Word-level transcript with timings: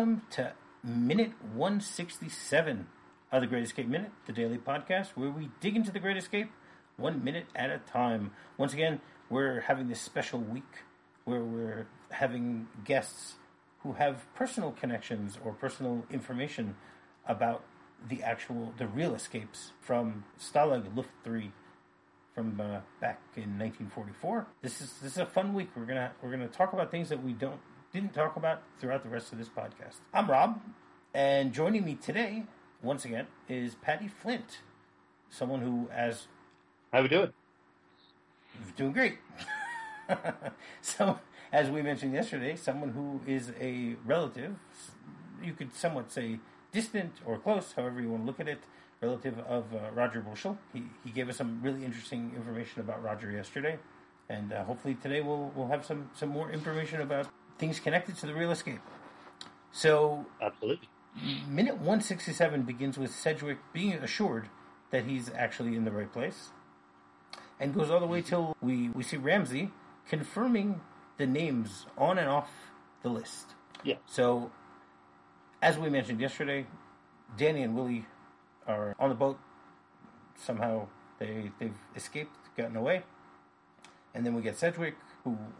welcome 0.00 0.22
to 0.30 0.50
minute 0.82 1.32
167 1.52 2.86
of 3.30 3.42
the 3.42 3.46
Great 3.46 3.64
Escape 3.64 3.86
Minute, 3.86 4.10
the 4.24 4.32
daily 4.32 4.56
podcast 4.56 5.08
where 5.08 5.28
we 5.28 5.50
dig 5.60 5.76
into 5.76 5.90
the 5.92 5.98
Great 5.98 6.16
Escape 6.16 6.50
one 6.96 7.22
minute 7.22 7.44
at 7.54 7.68
a 7.68 7.76
time. 7.80 8.30
Once 8.56 8.72
again, 8.72 9.02
we're 9.28 9.60
having 9.60 9.88
this 9.88 10.00
special 10.00 10.40
week 10.40 10.84
where 11.24 11.42
we're 11.42 11.86
having 12.12 12.68
guests 12.82 13.34
who 13.80 13.92
have 13.92 14.24
personal 14.34 14.72
connections 14.72 15.38
or 15.44 15.52
personal 15.52 16.06
information 16.10 16.76
about 17.28 17.62
the 18.08 18.22
actual, 18.22 18.72
the 18.78 18.86
real 18.86 19.14
escapes 19.14 19.72
from 19.82 20.24
Stalag 20.40 20.96
Luft 20.96 21.10
3 21.24 21.52
from 22.34 22.58
uh, 22.58 22.80
back 23.02 23.20
in 23.36 23.58
1944. 23.58 24.46
This 24.62 24.80
is 24.80 24.94
this 25.02 25.12
is 25.12 25.18
a 25.18 25.26
fun 25.26 25.52
week. 25.52 25.68
We're 25.76 25.84
gonna 25.84 26.12
we're 26.22 26.30
gonna 26.30 26.48
talk 26.48 26.72
about 26.72 26.90
things 26.90 27.10
that 27.10 27.22
we 27.22 27.34
don't 27.34 27.60
didn't 27.92 28.14
talk 28.14 28.36
about 28.36 28.62
throughout 28.78 29.02
the 29.02 29.08
rest 29.08 29.32
of 29.32 29.38
this 29.38 29.48
podcast. 29.48 29.96
I'm 30.14 30.30
Rob, 30.30 30.60
and 31.12 31.52
joining 31.52 31.84
me 31.84 31.96
today, 31.96 32.44
once 32.82 33.04
again, 33.04 33.26
is 33.48 33.74
Paddy 33.74 34.06
Flint, 34.06 34.60
someone 35.28 35.60
who, 35.60 35.88
as 35.92 36.28
how 36.92 37.02
we 37.02 37.08
doing? 37.08 37.32
Doing 38.76 38.92
great. 38.92 39.18
so, 40.80 41.18
as 41.52 41.68
we 41.68 41.82
mentioned 41.82 42.14
yesterday, 42.14 42.54
someone 42.54 42.90
who 42.90 43.20
is 43.26 43.52
a 43.60 43.96
relative, 44.04 44.54
you 45.42 45.52
could 45.52 45.74
somewhat 45.74 46.12
say 46.12 46.38
distant 46.70 47.14
or 47.26 47.38
close, 47.38 47.72
however 47.72 48.00
you 48.00 48.10
want 48.10 48.22
to 48.22 48.26
look 48.26 48.38
at 48.38 48.46
it, 48.46 48.60
relative 49.00 49.38
of 49.40 49.74
uh, 49.74 49.90
Roger 49.92 50.20
Bushell. 50.20 50.58
He, 50.72 50.84
he 51.04 51.10
gave 51.10 51.28
us 51.28 51.38
some 51.38 51.60
really 51.60 51.84
interesting 51.84 52.32
information 52.36 52.82
about 52.82 53.02
Roger 53.02 53.32
yesterday, 53.32 53.80
and 54.28 54.52
uh, 54.52 54.62
hopefully 54.62 54.94
today 54.94 55.20
we'll 55.22 55.50
we'll 55.56 55.68
have 55.68 55.84
some 55.84 56.10
some 56.14 56.28
more 56.28 56.52
information 56.52 57.00
about 57.00 57.26
things 57.60 57.78
connected 57.78 58.16
to 58.16 58.26
the 58.26 58.34
real 58.34 58.50
escape. 58.50 58.80
So, 59.70 60.26
absolutely. 60.40 60.88
Minute 61.46 61.76
167 61.76 62.62
begins 62.62 62.98
with 62.98 63.14
Sedgwick 63.14 63.58
being 63.72 63.92
assured 63.92 64.48
that 64.90 65.04
he's 65.04 65.30
actually 65.36 65.76
in 65.76 65.84
the 65.84 65.90
right 65.92 66.12
place, 66.12 66.50
and 67.60 67.74
goes 67.74 67.90
all 67.90 68.00
the 68.00 68.06
way 68.06 68.22
till 68.22 68.56
we, 68.60 68.88
we 68.88 69.02
see 69.02 69.16
Ramsey 69.16 69.70
confirming 70.08 70.80
the 71.18 71.26
names 71.26 71.86
on 71.98 72.18
and 72.18 72.28
off 72.28 72.48
the 73.02 73.10
list. 73.10 73.54
Yeah. 73.84 73.96
So, 74.06 74.50
as 75.62 75.78
we 75.78 75.90
mentioned 75.90 76.20
yesterday, 76.20 76.66
Danny 77.36 77.62
and 77.62 77.76
Willie 77.76 78.06
are 78.66 78.96
on 78.98 79.10
the 79.10 79.14
boat. 79.14 79.38
Somehow 80.36 80.88
they 81.18 81.50
they've 81.58 81.78
escaped, 81.94 82.34
gotten 82.56 82.76
away, 82.76 83.02
and 84.14 84.24
then 84.24 84.34
we 84.34 84.42
get 84.42 84.56
Sedgwick 84.56 84.96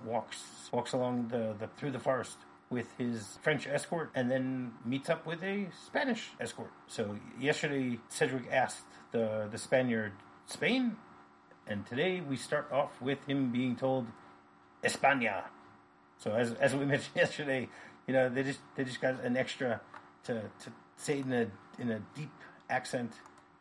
who 0.04 0.10
walks 0.10 0.42
walks 0.72 0.92
along 0.92 1.28
the, 1.28 1.54
the 1.58 1.68
through 1.76 1.90
the 1.90 1.98
forest 1.98 2.38
with 2.70 2.86
his 2.98 3.38
French 3.42 3.66
escort 3.66 4.10
and 4.14 4.30
then 4.30 4.72
meets 4.84 5.10
up 5.10 5.26
with 5.26 5.42
a 5.42 5.66
Spanish 5.86 6.30
escort. 6.40 6.70
So 6.86 7.16
yesterday 7.38 7.98
Sedgwick 8.08 8.48
asked 8.50 8.86
the 9.12 9.48
the 9.50 9.58
Spaniard 9.58 10.12
Spain, 10.46 10.96
and 11.66 11.86
today 11.86 12.20
we 12.20 12.36
start 12.36 12.70
off 12.72 13.00
with 13.00 13.24
him 13.26 13.50
being 13.50 13.76
told 13.76 14.06
España. 14.84 15.44
So 16.18 16.32
as 16.32 16.52
as 16.54 16.74
we 16.74 16.84
mentioned 16.92 17.16
yesterday, 17.16 17.68
you 18.06 18.14
know 18.14 18.28
they 18.28 18.42
just 18.42 18.60
they 18.76 18.84
just 18.84 19.00
got 19.00 19.22
an 19.24 19.36
extra 19.36 19.80
to 20.24 20.34
to 20.62 20.72
say 20.96 21.20
in 21.20 21.32
a 21.32 21.46
in 21.78 21.90
a 21.90 22.00
deep 22.14 22.32
accent 22.68 23.12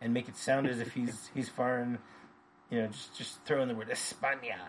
and 0.01 0.13
make 0.13 0.29
it 0.29 0.37
sound 0.37 0.67
as 0.67 0.79
if 0.79 0.93
he's 0.93 1.29
he's 1.33 1.49
foreign. 1.49 1.97
You 2.69 2.83
know, 2.83 2.87
just 2.87 3.17
just 3.17 3.43
throw 3.45 3.63
in 3.63 3.67
the 3.67 3.75
word 3.75 3.89
España. 3.89 4.59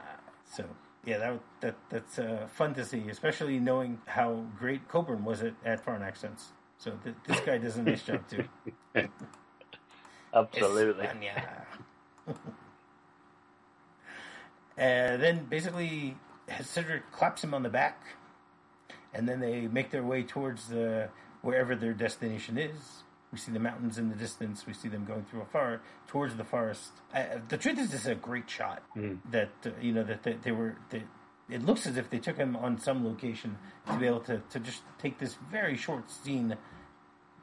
So 0.50 0.64
yeah, 1.04 1.18
that 1.18 1.40
that 1.60 1.76
that's 1.88 2.18
uh, 2.18 2.46
fun 2.52 2.74
to 2.74 2.84
see, 2.84 3.08
especially 3.08 3.58
knowing 3.58 4.00
how 4.06 4.44
great 4.58 4.86
Coburn 4.88 5.24
was 5.24 5.42
at, 5.42 5.54
at 5.64 5.82
foreign 5.84 6.02
accents. 6.02 6.52
So 6.78 6.92
th- 7.02 7.16
this 7.26 7.40
guy 7.40 7.58
does 7.58 7.76
a 7.76 7.82
nice 7.82 8.02
job 8.02 8.22
too. 8.28 8.44
Absolutely. 10.34 11.06
and 14.76 15.20
then 15.22 15.46
basically, 15.46 16.16
Sedgwick 16.62 17.10
claps 17.12 17.42
him 17.42 17.54
on 17.54 17.62
the 17.62 17.68
back, 17.68 18.02
and 19.14 19.28
then 19.28 19.40
they 19.40 19.68
make 19.68 19.90
their 19.90 20.02
way 20.04 20.22
towards 20.22 20.68
the 20.68 21.08
wherever 21.42 21.74
their 21.74 21.94
destination 21.94 22.58
is. 22.58 23.02
We 23.32 23.38
see 23.38 23.52
the 23.52 23.60
mountains 23.60 23.96
in 23.98 24.08
the 24.08 24.16
distance. 24.16 24.66
We 24.66 24.72
see 24.72 24.88
them 24.88 25.04
going 25.04 25.24
through 25.24 25.42
a 25.42 25.46
forest 25.46 25.84
towards 26.08 26.36
the 26.36 26.44
forest. 26.44 26.90
the 27.48 27.56
truth 27.56 27.78
is, 27.78 27.90
this 27.90 28.00
is 28.00 28.06
a 28.08 28.14
great 28.16 28.50
shot. 28.50 28.82
Mm. 28.96 29.18
That 29.30 29.50
uh, 29.64 29.70
you 29.80 29.92
know 29.92 30.02
that, 30.02 30.22
that 30.24 30.42
they 30.42 30.52
were. 30.52 30.76
They, 30.90 31.04
it 31.48 31.64
looks 31.64 31.86
as 31.86 31.96
if 31.96 32.10
they 32.10 32.18
took 32.18 32.36
him 32.36 32.56
on 32.56 32.78
some 32.78 33.04
location 33.04 33.56
to 33.88 33.96
be 33.96 34.06
able 34.06 34.20
to, 34.20 34.40
to 34.50 34.60
just 34.60 34.82
take 34.98 35.18
this 35.18 35.36
very 35.50 35.76
short 35.76 36.08
scene. 36.10 36.56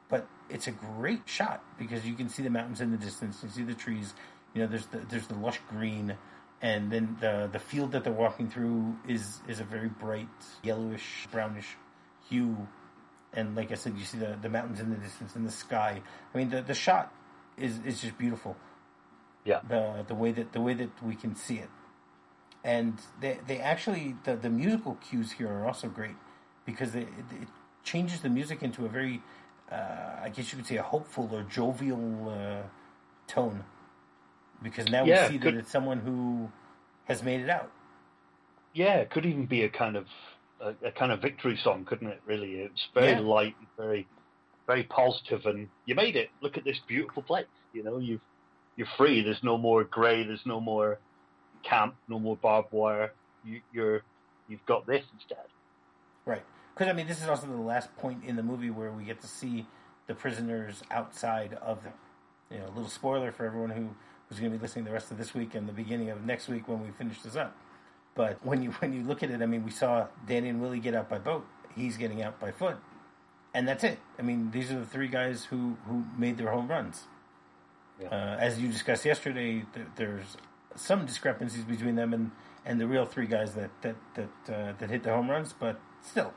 But 0.08 0.26
it's 0.48 0.66
a 0.66 0.70
great 0.72 1.22
shot 1.26 1.62
because 1.78 2.06
you 2.06 2.14
can 2.14 2.30
see 2.30 2.42
the 2.42 2.50
mountains 2.50 2.80
in 2.80 2.90
the 2.90 2.96
distance. 2.96 3.40
You 3.42 3.50
see 3.50 3.64
the 3.64 3.74
trees. 3.74 4.14
You 4.54 4.62
know, 4.62 4.68
there's 4.68 4.86
the 4.86 4.98
there's 5.10 5.26
the 5.26 5.34
lush 5.34 5.60
green, 5.70 6.16
and 6.60 6.90
then 6.90 7.16
the 7.20 7.48
the 7.50 7.58
field 7.58 7.92
that 7.92 8.04
they're 8.04 8.12
walking 8.12 8.50
through 8.50 8.96
is 9.06 9.40
is 9.48 9.60
a 9.60 9.64
very 9.64 9.88
bright 9.88 10.28
yellowish 10.62 11.28
brownish 11.30 11.76
hue 12.28 12.68
and 13.32 13.54
like 13.54 13.70
I 13.70 13.74
said, 13.74 13.96
you 13.96 14.04
see 14.04 14.18
the, 14.18 14.38
the 14.40 14.48
mountains 14.48 14.80
in 14.80 14.90
the 14.90 14.96
distance 14.96 15.36
and 15.36 15.46
the 15.46 15.52
sky. 15.52 16.02
I 16.34 16.38
mean, 16.38 16.50
the, 16.50 16.62
the 16.62 16.74
shot 16.74 17.12
is 17.56 17.80
is 17.84 18.00
just 18.00 18.18
beautiful. 18.18 18.56
Yeah. 19.44 19.60
The 19.68 20.04
the 20.06 20.14
way 20.14 20.32
that 20.32 20.52
the 20.52 20.60
way 20.60 20.74
that 20.74 21.02
we 21.02 21.14
can 21.14 21.34
see 21.34 21.56
it, 21.56 21.70
and 22.64 22.98
they 23.20 23.38
they 23.46 23.58
actually 23.58 24.16
the 24.24 24.36
the 24.36 24.50
musical 24.50 24.96
cues 24.96 25.32
here 25.32 25.48
are 25.48 25.66
also 25.66 25.88
great 25.88 26.16
because 26.64 26.94
it, 26.94 27.08
it 27.30 27.48
changes 27.82 28.20
the 28.20 28.28
music 28.28 28.62
into 28.62 28.84
a 28.84 28.88
very, 28.88 29.22
uh, 29.72 30.20
I 30.22 30.28
guess 30.28 30.52
you 30.52 30.58
could 30.58 30.66
say, 30.66 30.76
a 30.76 30.82
hopeful 30.82 31.30
or 31.32 31.42
jovial 31.44 32.28
uh, 32.28 32.62
tone. 33.26 33.64
Because 34.62 34.88
now 34.88 35.04
yeah, 35.04 35.26
we 35.26 35.34
see 35.34 35.38
could, 35.38 35.54
that 35.54 35.60
it's 35.60 35.70
someone 35.70 36.00
who 36.00 36.50
has 37.04 37.22
made 37.22 37.40
it 37.40 37.48
out. 37.48 37.70
Yeah, 38.74 38.96
it 38.96 39.08
could 39.10 39.24
even 39.24 39.46
be 39.46 39.62
a 39.62 39.68
kind 39.68 39.96
of 39.96 40.06
a, 40.60 40.74
a, 40.86 40.92
kind 40.92 41.12
of 41.12 41.20
victory 41.20 41.58
song, 41.62 41.84
couldn't 41.84 42.08
it? 42.08 42.20
Really, 42.26 42.54
it's 42.54 42.88
very 42.94 43.12
yeah. 43.12 43.20
light, 43.20 43.56
very, 43.76 44.06
very 44.66 44.84
positive, 44.84 45.46
and 45.46 45.68
you 45.86 45.94
made 45.94 46.16
it. 46.16 46.30
Look 46.40 46.56
at 46.56 46.64
this 46.64 46.78
beautiful 46.86 47.22
place. 47.22 47.46
You 47.72 47.82
know, 47.82 47.98
you've 47.98 48.20
you're 48.76 48.88
free. 48.96 49.22
There's 49.22 49.42
no 49.42 49.58
more 49.58 49.84
grey. 49.84 50.24
There's 50.24 50.46
no 50.46 50.60
more 50.60 50.98
camp. 51.62 51.94
No 52.08 52.18
more 52.18 52.36
barbed 52.36 52.72
wire. 52.72 53.12
You, 53.44 53.60
you're 53.72 54.02
you've 54.48 54.64
got 54.66 54.86
this 54.86 55.04
instead. 55.14 55.46
Right. 56.24 56.42
Because 56.74 56.88
I 56.88 56.92
mean, 56.92 57.08
this 57.08 57.20
is 57.20 57.28
also 57.28 57.46
the 57.46 57.54
last 57.54 57.94
point 57.96 58.24
in 58.24 58.36
the 58.36 58.42
movie 58.42 58.70
where 58.70 58.92
we 58.92 59.04
get 59.04 59.20
to 59.22 59.26
see 59.26 59.66
the 60.06 60.14
prisoners 60.14 60.82
outside 60.90 61.54
of 61.60 61.82
them. 61.82 61.92
You 62.50 62.58
know, 62.58 62.66
a 62.66 62.74
little 62.74 62.88
spoiler 62.88 63.32
for 63.32 63.44
everyone 63.44 63.70
who 63.70 63.90
who's 64.28 64.38
going 64.38 64.52
to 64.52 64.58
be 64.58 64.62
listening 64.62 64.84
the 64.84 64.92
rest 64.92 65.10
of 65.10 65.18
this 65.18 65.34
week 65.34 65.54
and 65.54 65.68
the 65.68 65.72
beginning 65.72 66.10
of 66.10 66.24
next 66.24 66.48
week 66.48 66.68
when 66.68 66.82
we 66.82 66.90
finish 66.90 67.20
this 67.22 67.36
up. 67.36 67.56
But 68.18 68.44
when 68.44 68.64
you 68.64 68.72
when 68.80 68.92
you 68.92 69.04
look 69.04 69.22
at 69.22 69.30
it, 69.30 69.40
I 69.42 69.46
mean, 69.46 69.64
we 69.64 69.70
saw 69.70 70.08
Danny 70.26 70.48
and 70.48 70.60
Willie 70.60 70.80
get 70.80 70.92
out 70.92 71.08
by 71.08 71.18
boat. 71.18 71.46
He's 71.76 71.96
getting 71.96 72.20
out 72.20 72.40
by 72.40 72.50
foot, 72.50 72.76
and 73.54 73.68
that's 73.68 73.84
it. 73.84 74.00
I 74.18 74.22
mean, 74.22 74.50
these 74.50 74.72
are 74.72 74.80
the 74.80 74.86
three 74.86 75.06
guys 75.06 75.44
who 75.44 75.76
who 75.86 76.04
made 76.18 76.36
their 76.36 76.50
home 76.50 76.66
runs. 76.66 77.04
Yeah. 78.02 78.08
Uh, 78.08 78.36
as 78.40 78.60
you 78.60 78.66
discussed 78.66 79.04
yesterday, 79.04 79.64
th- 79.72 79.86
there's 79.94 80.36
some 80.74 81.06
discrepancies 81.06 81.62
between 81.62 81.94
them 81.94 82.12
and, 82.12 82.32
and 82.66 82.80
the 82.80 82.88
real 82.88 83.06
three 83.06 83.28
guys 83.28 83.54
that 83.54 83.70
that 83.82 83.96
that 84.14 84.52
uh, 84.52 84.72
that 84.78 84.90
hit 84.90 85.04
the 85.04 85.10
home 85.10 85.30
runs, 85.30 85.52
but 85.52 85.80
still, 86.02 86.34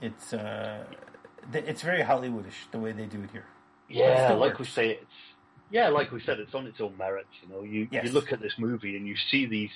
it's 0.00 0.32
uh, 0.32 0.84
it's 1.52 1.82
very 1.82 2.02
Hollywoodish 2.02 2.70
the 2.70 2.78
way 2.78 2.92
they 2.92 3.04
do 3.04 3.20
it 3.20 3.30
here. 3.30 3.46
Yeah, 3.90 4.32
like 4.32 4.52
works. 4.52 4.60
we 4.60 4.64
say, 4.64 4.90
it's 4.92 5.18
yeah, 5.70 5.88
like 5.88 6.12
we 6.12 6.20
said, 6.22 6.40
it's 6.40 6.54
on 6.54 6.66
its 6.66 6.80
own 6.80 6.96
merits. 6.96 7.34
You 7.42 7.48
know, 7.54 7.62
you 7.62 7.88
yes. 7.90 8.06
you 8.06 8.12
look 8.12 8.32
at 8.32 8.40
this 8.40 8.54
movie 8.58 8.96
and 8.96 9.06
you 9.06 9.16
see 9.30 9.44
these 9.44 9.72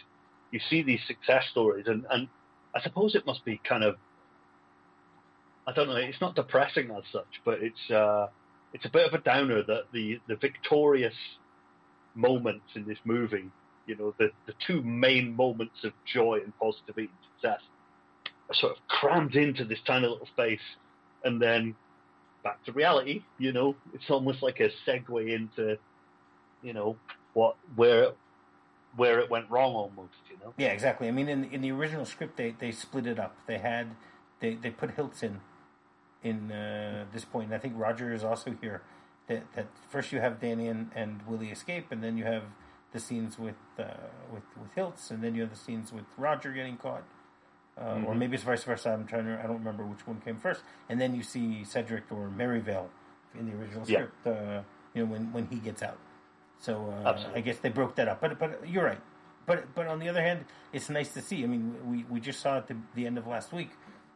you 0.53 0.61
see 0.71 0.83
these 0.83 1.01
success 1.07 1.45
stories, 1.51 1.87
and, 1.89 2.05
and 2.11 2.29
I 2.75 2.81
suppose 2.81 3.15
it 3.15 3.27
must 3.27 3.45
be 3.45 3.61
kind 3.69 3.83
of 3.83 3.97
I 5.67 5.73
don't 5.73 5.89
know. 5.89 5.97
It's 5.97 6.21
not 6.21 6.35
depressing 6.35 6.91
as 6.91 7.05
such, 7.13 7.41
but 7.45 7.59
it's 7.61 7.91
uh, 7.91 8.27
it's 8.73 8.85
a 8.85 8.91
bit 8.91 9.07
of 9.07 9.15
a 9.15 9.23
downer 9.23 9.63
that 9.63 9.85
the 9.93 10.21
the 10.29 10.37
victorious 10.37 11.15
moments 12.15 12.67
in 12.75 12.87
this 12.87 12.99
movie, 13.05 13.51
you 13.87 13.97
know, 13.97 14.15
the 14.19 14.31
the 14.47 14.55
two 14.67 14.83
main 14.83 15.35
moments 15.35 15.77
of 15.85 15.93
joy 16.13 16.41
and 16.43 16.53
positivity 16.59 17.09
and 17.09 17.11
success, 17.35 17.61
are 18.49 18.55
sort 18.55 18.73
of 18.73 18.79
crammed 18.89 19.37
into 19.37 19.65
this 19.65 19.79
tiny 19.87 20.07
little 20.07 20.27
space, 20.27 20.61
and 21.25 21.41
then 21.41 21.77
back 22.43 22.65
to 22.65 22.73
reality. 22.73 23.23
You 23.39 23.53
know, 23.53 23.77
it's 23.95 24.11
almost 24.11 24.43
like 24.43 24.59
a 24.59 24.71
segue 24.89 25.33
into, 25.33 25.79
you 26.63 26.73
know, 26.73 26.97
what 27.35 27.55
where 27.77 28.13
where 28.97 29.19
it 29.21 29.31
went 29.31 29.51
wrong 29.51 29.75
almost, 29.75 30.21
you 30.31 30.37
know. 30.45 30.53
Yeah, 30.57 30.69
exactly. 30.69 31.09
I 31.09 31.11
mean, 31.11 31.29
in 31.29 31.45
in 31.45 31.61
the 31.63 31.73
original 31.73 32.05
script, 32.05 32.37
they 32.37 32.55
they 32.59 32.73
split 32.73 33.07
it 33.07 33.19
up. 33.19 33.37
They 33.47 33.59
had 33.59 33.87
they 34.41 34.55
they 34.55 34.71
put 34.71 34.97
Hilts 34.97 35.23
in 35.23 35.41
in 36.23 36.53
uh, 36.53 37.05
this 37.13 37.25
point, 37.25 37.47
and 37.47 37.55
I 37.55 37.59
think 37.59 37.75
Roger 37.77 38.13
is 38.13 38.25
also 38.25 38.55
here. 38.61 38.83
That 39.29 39.43
that 39.55 39.67
first 39.89 40.13
you 40.13 40.21
have 40.21 40.41
Danny 40.41 40.69
and, 40.69 40.91
and 40.95 41.21
Willie 41.27 41.51
escape, 41.51 41.87
and 41.93 42.03
then 42.03 42.17
you 42.19 42.25
have 42.25 42.45
the 42.93 43.01
scenes 43.01 43.39
with 43.39 43.57
uh, 43.79 43.85
with 44.33 44.45
with 44.61 44.75
Hilts, 44.75 45.11
and 45.11 45.23
then 45.23 45.35
you 45.35 45.41
have 45.43 45.51
the 45.51 45.57
scenes 45.57 45.93
with 45.93 46.05
Roger 46.19 46.53
getting 46.53 46.77
caught. 46.77 47.05
uh, 47.77 47.95
mm-hmm. 47.95 48.07
or 48.07 48.15
maybe 48.15 48.35
it's 48.35 48.45
vice 48.45 48.65
versa. 48.65 48.91
I'm 48.91 49.07
trying 49.07 49.25
to 49.27 49.39
I 49.39 49.47
don't 49.47 49.59
remember 49.59 49.85
which 49.85 50.07
one 50.07 50.21
came 50.21 50.37
first. 50.37 50.63
And 50.89 51.01
then 51.01 51.15
you 51.15 51.23
see 51.23 51.65
Sedgwick 51.65 52.05
or 52.11 52.29
Merivale 52.31 52.91
in 53.39 53.47
the 53.47 53.57
original 53.57 53.85
script. 53.85 54.15
Yeah. 54.27 54.33
Uh, 54.33 54.63
you 54.95 55.05
know 55.05 55.13
when 55.13 55.33
when 55.33 55.47
he 55.47 55.57
gets 55.57 55.83
out. 55.83 55.99
So 56.63 56.95
uh, 57.05 57.19
I 57.35 57.41
guess 57.41 57.59
they 57.59 57.71
broke 57.71 57.97
that 57.97 58.07
up. 58.07 58.21
But 58.21 58.39
but 58.39 58.67
you're 58.67 58.85
right. 58.85 59.01
But 59.47 59.75
but 59.75 59.89
on 59.89 59.99
the 59.99 60.09
other 60.09 60.23
hand, 60.23 60.45
it's 60.73 60.89
nice 60.89 61.13
to 61.15 61.21
see. 61.21 61.43
I 61.43 61.49
mean, 61.49 61.75
we, 61.85 62.05
we 62.09 62.21
just 62.21 62.41
saw 62.41 62.57
at 62.57 62.69
the, 62.69 62.77
the 62.95 63.05
end 63.05 63.19
of 63.19 63.27
last 63.27 63.53
week 63.53 63.71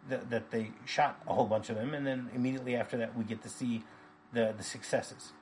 that, 0.09 0.31
that 0.31 0.53
they 0.53 0.71
shot 0.85 1.21
a 1.27 1.35
whole 1.35 1.47
bunch 1.47 1.71
of 1.71 1.77
them, 1.77 1.93
and 1.93 2.07
then 2.07 2.31
immediately 2.35 2.77
after 2.77 2.97
that, 2.99 3.19
we 3.19 3.25
get 3.25 3.43
to 3.43 3.49
see 3.49 3.83
the 4.33 4.55
the 4.57 4.63
successes. 4.63 5.33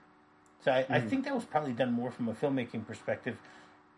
So 0.65 0.73
I, 0.73 0.83
mm-hmm. 0.83 0.95
I 0.95 1.01
think 1.03 1.27
that 1.27 1.35
was 1.35 1.45
probably 1.45 1.75
done 1.75 1.93
more 1.93 2.11
from 2.11 2.31
a 2.31 2.33
filmmaking 2.33 2.87
perspective. 2.87 3.37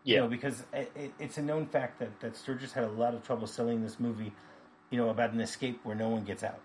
Yeah. 0.03 0.15
You 0.15 0.21
know, 0.21 0.27
because 0.27 0.65
it, 0.73 1.13
it's 1.17 1.37
a 1.37 1.41
known 1.41 1.65
fact 1.65 1.99
that, 1.99 2.19
that 2.19 2.35
Sturges 2.35 2.73
had 2.73 2.83
a 2.83 2.91
lot 2.91 3.13
of 3.13 3.23
trouble 3.23 3.47
selling 3.47 3.81
this 3.83 4.01
movie, 4.01 4.33
you 4.89 4.97
know, 4.97 5.09
about 5.09 5.31
an 5.31 5.39
escape 5.39 5.79
where 5.83 5.95
no 5.95 6.09
one 6.09 6.25
gets 6.25 6.43
out. 6.43 6.59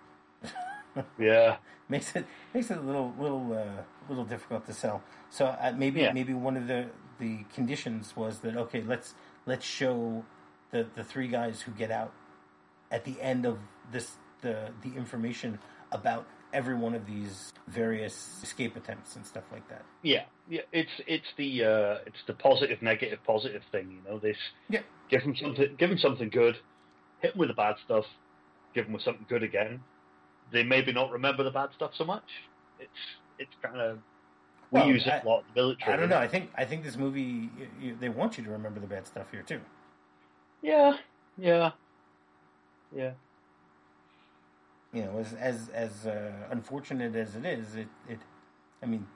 yeah, 1.18 1.56
makes 1.88 2.16
it 2.16 2.26
makes 2.52 2.68
it 2.72 2.78
a 2.78 2.80
little 2.80 3.14
little 3.16 3.52
uh, 3.52 3.82
little 4.08 4.24
difficult 4.24 4.66
to 4.66 4.72
sell. 4.72 5.02
So 5.30 5.46
uh, 5.46 5.72
maybe 5.76 6.00
yeah. 6.00 6.12
maybe 6.12 6.34
one 6.34 6.56
of 6.56 6.66
the 6.66 6.86
the 7.18 7.44
conditions 7.54 8.14
was 8.16 8.40
that 8.40 8.56
okay, 8.56 8.82
let's 8.82 9.14
let's 9.46 9.64
show 9.64 10.24
the 10.70 10.86
the 10.94 11.04
three 11.04 11.28
guys 11.28 11.62
who 11.62 11.72
get 11.72 11.90
out 11.90 12.12
at 12.90 13.04
the 13.04 13.20
end 13.20 13.46
of 13.46 13.58
this 13.90 14.16
the 14.40 14.70
the 14.82 14.94
information 14.96 15.58
about 15.90 16.26
every 16.52 16.74
one 16.74 16.94
of 16.94 17.06
these 17.06 17.52
various 17.66 18.40
escape 18.42 18.76
attempts 18.76 19.16
and 19.16 19.24
stuff 19.24 19.44
like 19.50 19.66
that. 19.68 19.84
Yeah, 20.02 20.24
yeah, 20.48 20.62
it's 20.72 20.90
it's 21.06 21.26
the 21.36 21.64
uh, 21.64 21.98
it's 22.06 22.22
the 22.26 22.34
positive, 22.34 22.82
negative, 22.82 23.18
positive 23.26 23.62
thing. 23.70 23.90
You 23.90 24.10
know, 24.10 24.18
this 24.18 24.36
yeah. 24.68 24.80
give 25.08 25.22
them 25.22 25.34
something, 25.36 25.74
give 25.78 25.88
them 25.88 25.98
something 25.98 26.28
good, 26.28 26.56
hit 27.20 27.32
them 27.32 27.40
with 27.40 27.48
the 27.48 27.54
bad 27.54 27.76
stuff, 27.84 28.04
give 28.74 28.84
them 28.84 28.92
with 28.92 29.02
something 29.02 29.26
good 29.28 29.42
again. 29.42 29.80
They 30.52 30.62
maybe 30.62 30.92
not 30.92 31.10
remember 31.10 31.42
the 31.44 31.50
bad 31.50 31.70
stuff 31.74 31.92
so 31.96 32.04
much. 32.04 32.28
It's 32.78 32.90
it's 33.42 33.56
kind 33.62 33.80
of 33.80 33.98
we 34.70 34.80
well, 34.80 34.88
use 34.88 35.06
it 35.06 35.12
I, 35.12 35.18
a 35.18 35.28
lot 35.28 35.40
in 35.40 35.44
the 35.54 35.60
military. 35.60 35.92
I 35.92 35.96
don't 35.96 36.08
know. 36.08 36.18
I 36.18 36.28
think 36.28 36.50
I 36.56 36.64
think 36.64 36.82
this 36.82 36.96
movie 36.96 37.50
you, 37.58 37.68
you, 37.80 37.96
they 37.98 38.08
want 38.08 38.38
you 38.38 38.44
to 38.44 38.50
remember 38.50 38.80
the 38.80 38.86
bad 38.86 39.06
stuff 39.06 39.30
here 39.30 39.42
too. 39.42 39.60
Yeah, 40.62 40.96
yeah, 41.36 41.72
yeah. 42.94 43.12
You 44.92 45.02
know, 45.02 45.18
as 45.18 45.34
as 45.34 45.68
as 45.74 46.06
uh, 46.06 46.32
unfortunate 46.50 47.14
as 47.16 47.36
it 47.36 47.44
is, 47.44 47.74
it 47.74 47.88
it. 48.08 48.20
I 48.82 48.86
mean, 48.86 49.06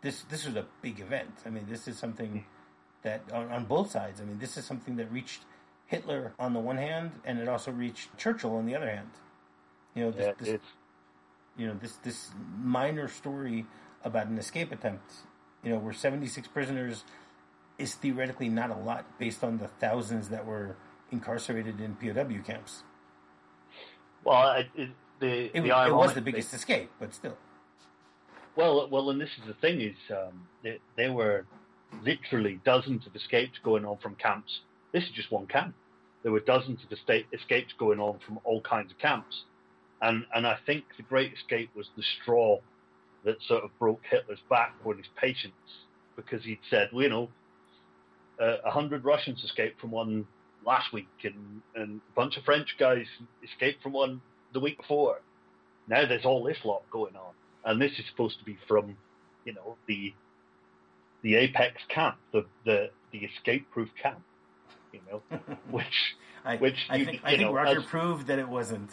this 0.00 0.22
this 0.22 0.46
was 0.46 0.56
a 0.56 0.66
big 0.82 1.00
event. 1.00 1.34
I 1.44 1.50
mean, 1.50 1.66
this 1.68 1.88
is 1.88 1.98
something 1.98 2.44
that 3.02 3.22
on, 3.32 3.50
on 3.50 3.64
both 3.64 3.90
sides. 3.90 4.20
I 4.20 4.24
mean, 4.24 4.38
this 4.38 4.56
is 4.56 4.64
something 4.64 4.96
that 4.96 5.10
reached 5.10 5.42
Hitler 5.86 6.32
on 6.38 6.52
the 6.52 6.60
one 6.60 6.76
hand, 6.76 7.12
and 7.24 7.38
it 7.38 7.48
also 7.48 7.70
reached 7.70 8.16
Churchill 8.16 8.56
on 8.56 8.66
the 8.66 8.76
other 8.76 8.90
hand. 8.90 9.10
You 9.94 10.04
know, 10.04 10.10
this, 10.10 10.26
yeah, 10.26 10.32
this 10.38 10.60
you 11.56 11.66
know 11.66 11.74
this 11.80 11.96
this 11.96 12.30
minor 12.58 13.08
story 13.08 13.66
about 14.04 14.26
an 14.26 14.38
escape 14.38 14.72
attempt, 14.72 15.10
you 15.62 15.70
know, 15.70 15.78
where 15.78 15.92
76 15.92 16.48
prisoners 16.48 17.04
is 17.78 17.94
theoretically 17.94 18.48
not 18.48 18.70
a 18.70 18.74
lot 18.74 19.18
based 19.18 19.42
on 19.42 19.58
the 19.58 19.68
thousands 19.68 20.28
that 20.28 20.44
were 20.44 20.76
incarcerated 21.10 21.80
in 21.80 21.94
POW 21.96 22.42
camps. 22.44 22.82
Well, 24.22 24.52
it, 24.52 24.66
it, 24.74 24.90
the, 25.20 25.56
it, 25.56 25.62
the 25.62 25.86
it 25.86 25.94
was 25.94 26.14
the 26.14 26.20
biggest 26.20 26.50
thing. 26.50 26.58
escape, 26.58 26.90
but 26.98 27.14
still. 27.14 27.36
Well, 28.56 28.88
well, 28.88 29.10
and 29.10 29.20
this 29.20 29.30
is 29.38 29.46
the 29.46 29.54
thing: 29.54 29.80
is 29.80 29.96
um, 30.10 30.46
they, 30.62 30.78
there 30.96 31.12
were 31.12 31.46
literally 32.02 32.60
dozens 32.64 33.06
of 33.06 33.14
escapes 33.14 33.58
going 33.62 33.84
on 33.84 33.98
from 33.98 34.14
camps. 34.16 34.60
This 34.92 35.04
is 35.04 35.10
just 35.10 35.30
one 35.30 35.46
camp. 35.46 35.74
There 36.22 36.32
were 36.32 36.40
dozens 36.40 36.82
of 36.84 36.92
escape 36.92 37.26
escapes 37.32 37.74
going 37.78 38.00
on 38.00 38.18
from 38.24 38.38
all 38.44 38.60
kinds 38.60 38.90
of 38.90 38.98
camps, 38.98 39.44
and 40.04 40.26
and 40.34 40.46
I 40.46 40.58
think 40.66 40.84
the 40.96 41.02
Great 41.02 41.32
Escape 41.32 41.70
was 41.74 41.86
the 41.96 42.02
straw 42.22 42.58
that 43.24 43.36
sort 43.48 43.64
of 43.64 43.70
broke 43.78 44.02
Hitler's 44.08 44.42
back 44.50 44.74
on 44.84 44.98
his 44.98 45.06
patience 45.20 45.54
because 46.14 46.44
he'd 46.44 46.60
said, 46.68 46.90
well, 46.92 47.02
you 47.02 47.08
know, 47.08 47.28
uh, 48.40 48.58
a 48.64 48.68
uh, 48.68 48.70
hundred 48.70 49.04
Russians 49.04 49.42
escaped 49.42 49.80
from 49.80 49.90
one 49.90 50.26
last 50.64 50.92
week, 50.92 51.08
and, 51.24 51.62
and 51.74 52.00
a 52.12 52.14
bunch 52.14 52.36
of 52.36 52.44
French 52.44 52.76
guys 52.78 53.06
escaped 53.42 53.82
from 53.82 53.92
one 53.92 54.20
the 54.52 54.60
week 54.60 54.78
before. 54.78 55.20
Now 55.88 56.06
there's 56.06 56.24
all 56.24 56.44
this 56.44 56.58
lot 56.64 56.82
going 56.90 57.16
on, 57.16 57.32
and 57.64 57.80
this 57.80 57.92
is 57.98 58.04
supposed 58.10 58.38
to 58.38 58.44
be 58.44 58.58
from, 58.68 58.96
you 59.44 59.54
know, 59.54 59.76
the 59.88 60.12
the 61.22 61.36
apex 61.36 61.80
camp, 61.88 62.16
the 62.32 62.44
the 62.66 62.90
the 63.12 63.18
escape-proof 63.20 63.88
camp, 64.00 64.20
you 64.92 65.00
know, 65.10 65.22
which 65.70 65.86
I, 66.44 66.56
which 66.56 66.76
I 66.90 66.96
you, 66.96 67.04
think, 67.06 67.16
you 67.22 67.28
I 67.28 67.36
think 67.36 67.54
Roger 67.54 67.80
as, 67.80 67.86
proved 67.86 68.26
that 68.26 68.38
it 68.38 68.48
wasn't 68.48 68.90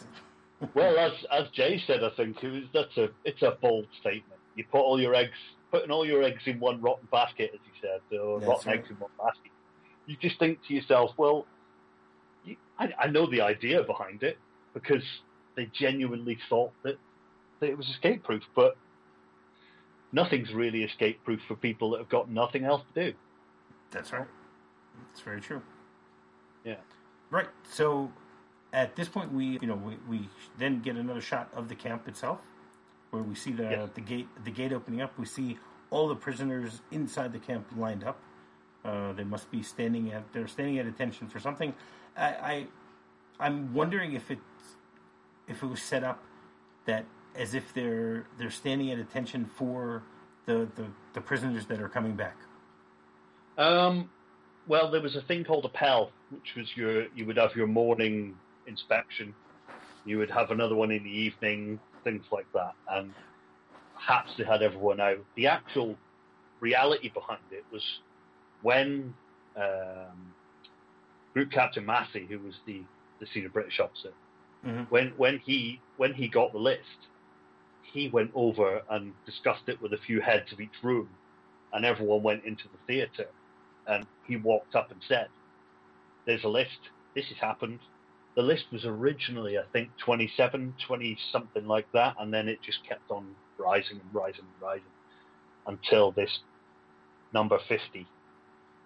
well, 0.74 0.98
as 0.98 1.12
as 1.30 1.48
Jay 1.50 1.82
said, 1.86 2.04
I 2.04 2.10
think 2.10 2.42
it 2.42 2.50
was, 2.50 2.62
that's 2.72 2.96
a 2.96 3.08
it's 3.24 3.42
a 3.42 3.56
bold 3.60 3.86
statement. 4.00 4.40
You 4.54 4.64
put 4.70 4.80
all 4.80 5.00
your 5.00 5.14
eggs, 5.14 5.36
putting 5.70 5.90
all 5.90 6.06
your 6.06 6.22
eggs 6.22 6.42
in 6.46 6.60
one 6.60 6.80
rotten 6.80 7.08
basket, 7.10 7.50
as 7.54 7.60
you 7.64 7.72
said, 7.80 8.18
or 8.18 8.38
that's 8.38 8.48
rotten 8.48 8.70
right. 8.70 8.78
eggs 8.78 8.90
in 8.90 8.96
one 8.96 9.10
basket. 9.18 9.52
You 10.06 10.16
just 10.20 10.38
think 10.38 10.58
to 10.68 10.74
yourself, 10.74 11.12
well, 11.16 11.46
you, 12.44 12.56
I, 12.78 12.92
I 12.98 13.06
know 13.08 13.30
the 13.30 13.40
idea 13.40 13.82
behind 13.82 14.22
it 14.22 14.38
because 14.74 15.04
they 15.56 15.70
genuinely 15.72 16.38
thought 16.48 16.72
that, 16.82 16.98
that 17.60 17.70
it 17.70 17.76
was 17.76 17.88
escape 17.88 18.24
proof, 18.24 18.42
but 18.54 18.76
nothing's 20.12 20.52
really 20.52 20.82
escape 20.82 21.22
proof 21.24 21.40
for 21.46 21.54
people 21.54 21.90
that 21.92 21.98
have 21.98 22.08
got 22.08 22.30
nothing 22.30 22.64
else 22.64 22.82
to 22.94 23.10
do. 23.10 23.16
That's 23.90 24.12
right. 24.12 24.26
That's 25.08 25.20
very 25.20 25.40
true. 25.40 25.62
Yeah. 26.64 26.76
Right. 27.30 27.48
So 27.70 28.10
at 28.72 28.96
this 28.96 29.08
point, 29.08 29.32
we 29.32 29.58
you 29.60 29.66
know 29.66 29.76
we, 29.76 29.96
we 30.08 30.28
then 30.58 30.80
get 30.80 30.96
another 30.96 31.20
shot 31.20 31.50
of 31.54 31.68
the 31.68 31.74
camp 31.74 32.08
itself, 32.08 32.38
where 33.10 33.22
we 33.22 33.34
see 33.34 33.52
the 33.52 33.90
the 33.94 34.00
gate 34.00 34.28
the 34.44 34.50
gate 34.50 34.72
opening 34.72 35.00
up. 35.00 35.18
We 35.18 35.26
see 35.26 35.58
all 35.90 36.08
the 36.08 36.16
prisoners 36.16 36.80
inside 36.90 37.32
the 37.32 37.38
camp 37.38 37.66
lined 37.76 38.04
up. 38.04 38.18
Uh, 38.84 39.12
they 39.12 39.24
must 39.24 39.50
be 39.50 39.62
standing 39.62 40.12
at 40.12 40.32
they're 40.32 40.48
standing 40.48 40.78
at 40.78 40.86
attention 40.86 41.28
for 41.28 41.38
something. 41.38 41.74
I, 42.16 42.66
I 43.38 43.46
am 43.46 43.72
wondering 43.74 44.14
if 44.14 44.30
it 44.30 44.38
if 45.48 45.62
it 45.62 45.66
was 45.66 45.82
set 45.82 46.02
up 46.04 46.22
that 46.86 47.04
as 47.36 47.54
if 47.54 47.72
they're 47.74 48.26
they're 48.38 48.50
standing 48.50 48.90
at 48.90 48.98
attention 48.98 49.44
for 49.44 50.02
the, 50.46 50.68
the, 50.74 50.86
the 51.12 51.20
prisoners 51.20 51.66
that 51.66 51.80
are 51.80 51.88
coming 51.88 52.14
back. 52.14 52.36
Um, 53.56 54.10
well, 54.66 54.90
there 54.90 55.00
was 55.00 55.14
a 55.14 55.20
thing 55.22 55.44
called 55.44 55.64
a 55.64 55.68
pell, 55.68 56.10
which 56.30 56.54
was 56.56 56.76
your 56.76 57.06
you 57.14 57.26
would 57.26 57.36
have 57.36 57.54
your 57.54 57.66
morning 57.66 58.36
inspection. 58.66 59.34
You 60.04 60.18
would 60.18 60.30
have 60.30 60.50
another 60.50 60.74
one 60.74 60.90
in 60.90 61.04
the 61.04 61.10
evening, 61.10 61.78
things 62.04 62.24
like 62.32 62.46
that. 62.54 62.74
And 62.90 63.12
perhaps 63.94 64.32
they 64.36 64.44
had 64.44 64.62
everyone 64.62 65.00
out. 65.00 65.18
The 65.36 65.46
actual 65.46 65.96
reality 66.60 67.10
behind 67.12 67.42
it 67.50 67.64
was 67.72 67.82
when 68.62 69.14
um, 69.56 70.32
Group 71.34 71.50
Captain 71.50 71.84
Massey, 71.84 72.26
who 72.28 72.38
was 72.38 72.54
the, 72.66 72.82
the 73.20 73.26
senior 73.32 73.48
British 73.48 73.80
officer, 73.80 74.12
mm-hmm. 74.64 74.84
when 74.84 75.12
when 75.16 75.38
he 75.38 75.80
when 75.96 76.14
he 76.14 76.28
got 76.28 76.52
the 76.52 76.58
list, 76.58 77.08
he 77.82 78.08
went 78.08 78.30
over 78.34 78.82
and 78.90 79.12
discussed 79.26 79.68
it 79.68 79.80
with 79.80 79.92
a 79.92 79.98
few 80.06 80.20
heads 80.20 80.52
of 80.52 80.60
each 80.60 80.82
room, 80.82 81.08
and 81.72 81.84
everyone 81.84 82.22
went 82.22 82.44
into 82.44 82.64
the 82.64 82.78
theatre, 82.86 83.30
and 83.86 84.06
he 84.26 84.36
walked 84.36 84.74
up 84.74 84.90
and 84.90 85.00
said, 85.08 85.28
"There's 86.26 86.44
a 86.44 86.48
list. 86.48 86.78
This 87.14 87.26
has 87.26 87.38
happened 87.38 87.80
the 88.34 88.42
list 88.42 88.64
was 88.72 88.84
originally, 88.84 89.58
I 89.58 89.64
think, 89.72 89.90
27, 89.98 90.74
20 90.86 91.18
something 91.30 91.66
like 91.66 91.90
that, 91.92 92.16
and 92.18 92.32
then 92.32 92.48
it 92.48 92.62
just 92.62 92.86
kept 92.88 93.10
on 93.10 93.34
rising 93.58 94.00
and 94.00 94.14
rising 94.14 94.40
and 94.40 94.62
rising 94.62 94.84
until 95.66 96.12
this 96.12 96.40
number 97.32 97.58
50. 97.68 98.06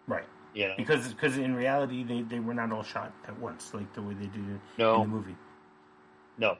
Right. 0.06 0.24
You 0.54 0.68
know? 0.68 0.74
Because 0.76 1.08
because 1.08 1.36
in 1.36 1.54
reality, 1.54 2.02
they, 2.02 2.22
they 2.22 2.40
were 2.40 2.54
not 2.54 2.72
all 2.72 2.82
shot 2.82 3.12
at 3.28 3.38
once, 3.38 3.74
like 3.74 3.92
the 3.94 4.02
way 4.02 4.14
they 4.14 4.26
did 4.26 4.60
no. 4.78 5.02
in 5.02 5.10
the 5.10 5.16
movie. 5.16 5.36
No. 6.38 6.56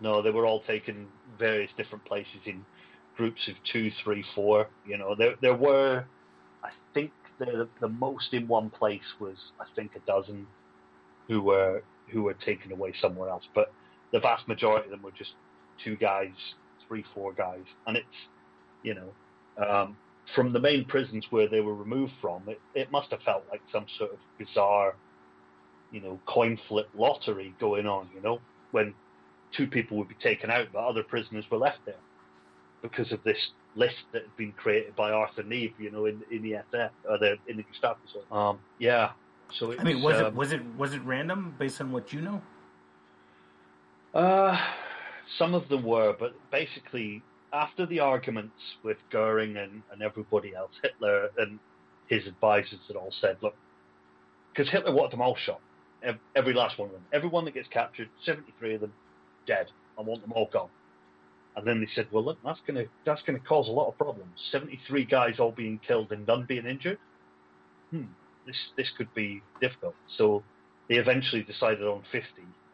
No, 0.00 0.22
they 0.22 0.30
were 0.30 0.46
all 0.46 0.60
taken 0.60 1.06
various 1.38 1.70
different 1.76 2.04
places 2.04 2.40
in 2.46 2.64
groups 3.16 3.48
of 3.48 3.54
two, 3.64 3.90
three, 4.02 4.24
four. 4.34 4.68
You 4.86 4.98
know, 4.98 5.14
there 5.14 5.34
there 5.40 5.54
were, 5.54 6.04
I 6.62 6.70
think 6.92 7.10
the 7.38 7.68
the 7.80 7.88
most 7.88 8.32
in 8.32 8.46
one 8.46 8.70
place 8.70 9.14
was 9.18 9.36
I 9.60 9.64
think 9.74 9.92
a 9.96 10.00
dozen 10.00 10.46
who 11.28 11.42
were 11.42 11.82
who 12.10 12.22
were 12.22 12.34
taken 12.34 12.72
away 12.72 12.92
somewhere 13.00 13.28
else. 13.28 13.44
But 13.54 13.72
the 14.12 14.20
vast 14.20 14.46
majority 14.48 14.86
of 14.86 14.90
them 14.90 15.02
were 15.02 15.12
just 15.12 15.32
two 15.82 15.96
guys, 15.96 16.32
three, 16.86 17.04
four 17.14 17.32
guys, 17.32 17.64
and 17.86 17.96
it's 17.96 18.06
you 18.82 18.94
know 18.94 19.64
um, 19.64 19.96
from 20.34 20.52
the 20.52 20.60
main 20.60 20.84
prisons 20.84 21.26
where 21.30 21.48
they 21.48 21.60
were 21.60 21.74
removed 21.74 22.12
from. 22.20 22.42
It, 22.48 22.60
it 22.74 22.90
must 22.90 23.10
have 23.10 23.20
felt 23.22 23.44
like 23.50 23.60
some 23.72 23.86
sort 23.98 24.12
of 24.12 24.18
bizarre, 24.38 24.94
you 25.92 26.00
know, 26.00 26.20
coin 26.26 26.58
flip 26.68 26.88
lottery 26.94 27.54
going 27.60 27.86
on. 27.86 28.08
You 28.14 28.22
know, 28.22 28.40
when 28.70 28.94
two 29.56 29.66
people 29.66 29.96
would 29.98 30.08
be 30.08 30.16
taken 30.22 30.50
out, 30.50 30.68
but 30.72 30.84
other 30.84 31.02
prisoners 31.02 31.44
were 31.50 31.58
left 31.58 31.78
there 31.86 31.94
because 32.82 33.10
of 33.12 33.22
this 33.24 33.38
list 33.76 33.96
that 34.12 34.22
had 34.22 34.36
been 34.36 34.52
created 34.52 34.94
by 34.94 35.10
Arthur 35.10 35.42
Nebe, 35.42 35.74
you 35.78 35.90
know, 35.90 36.06
in, 36.06 36.22
in 36.30 36.42
the 36.42 36.52
SF 36.52 36.90
or 37.08 37.18
the 37.18 37.36
in 37.48 37.56
the 37.56 37.64
Gestapo. 37.64 37.98
Um, 38.30 38.58
yeah, 38.78 39.10
so 39.52 39.78
I 39.78 39.82
mean, 39.82 40.02
was 40.02 40.16
um, 40.16 40.26
it 40.26 40.34
was 40.34 40.52
it 40.52 40.62
was 40.76 40.94
it 40.94 41.02
random 41.04 41.54
based 41.58 41.80
on 41.80 41.92
what 41.92 42.12
you 42.12 42.20
know? 42.20 42.42
Uh, 44.14 44.56
some 45.38 45.54
of 45.54 45.68
them 45.68 45.82
were, 45.82 46.14
but 46.18 46.34
basically, 46.50 47.22
after 47.52 47.86
the 47.86 48.00
arguments 48.00 48.54
with 48.82 48.98
Goering 49.10 49.56
and, 49.56 49.82
and 49.92 50.02
everybody 50.02 50.54
else, 50.54 50.70
Hitler 50.82 51.30
and 51.38 51.58
his 52.06 52.26
advisors 52.26 52.80
had 52.86 52.96
all 52.96 53.12
said, 53.20 53.38
look, 53.42 53.54
because 54.52 54.70
Hitler 54.70 54.92
wanted 54.92 55.12
them 55.12 55.22
all 55.22 55.36
shot, 55.36 55.60
every 56.36 56.54
last 56.54 56.78
one 56.78 56.88
of 56.88 56.92
them. 56.92 57.04
Everyone 57.12 57.44
that 57.46 57.54
gets 57.54 57.68
captured, 57.68 58.08
73 58.24 58.74
of 58.74 58.80
them, 58.82 58.92
dead. 59.46 59.66
I 59.98 60.02
want 60.02 60.22
them 60.22 60.32
all 60.32 60.48
gone. 60.52 60.68
And 61.56 61.66
then 61.66 61.80
they 61.80 61.88
said, 61.94 62.08
well, 62.10 62.24
look, 62.24 62.38
that's 62.44 62.58
going 62.66 62.84
to 62.84 62.90
that's 63.06 63.22
going 63.22 63.38
to 63.38 63.46
cause 63.46 63.68
a 63.68 63.70
lot 63.70 63.88
of 63.88 63.96
problems. 63.96 64.32
73 64.50 65.04
guys 65.04 65.38
all 65.38 65.52
being 65.52 65.78
killed 65.86 66.10
and 66.10 66.26
none 66.26 66.46
being 66.46 66.66
injured. 66.66 66.98
Hmm, 67.90 68.06
this 68.46 68.56
this 68.76 68.88
could 68.96 69.12
be 69.14 69.42
difficult. 69.60 69.94
So 70.16 70.42
they 70.88 70.96
eventually 70.96 71.42
decided 71.42 71.82
on 71.82 72.02
50, 72.12 72.26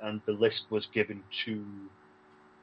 and 0.02 0.20
the 0.26 0.32
list 0.32 0.62
was 0.70 0.86
given 0.92 1.22
to, 1.44 1.64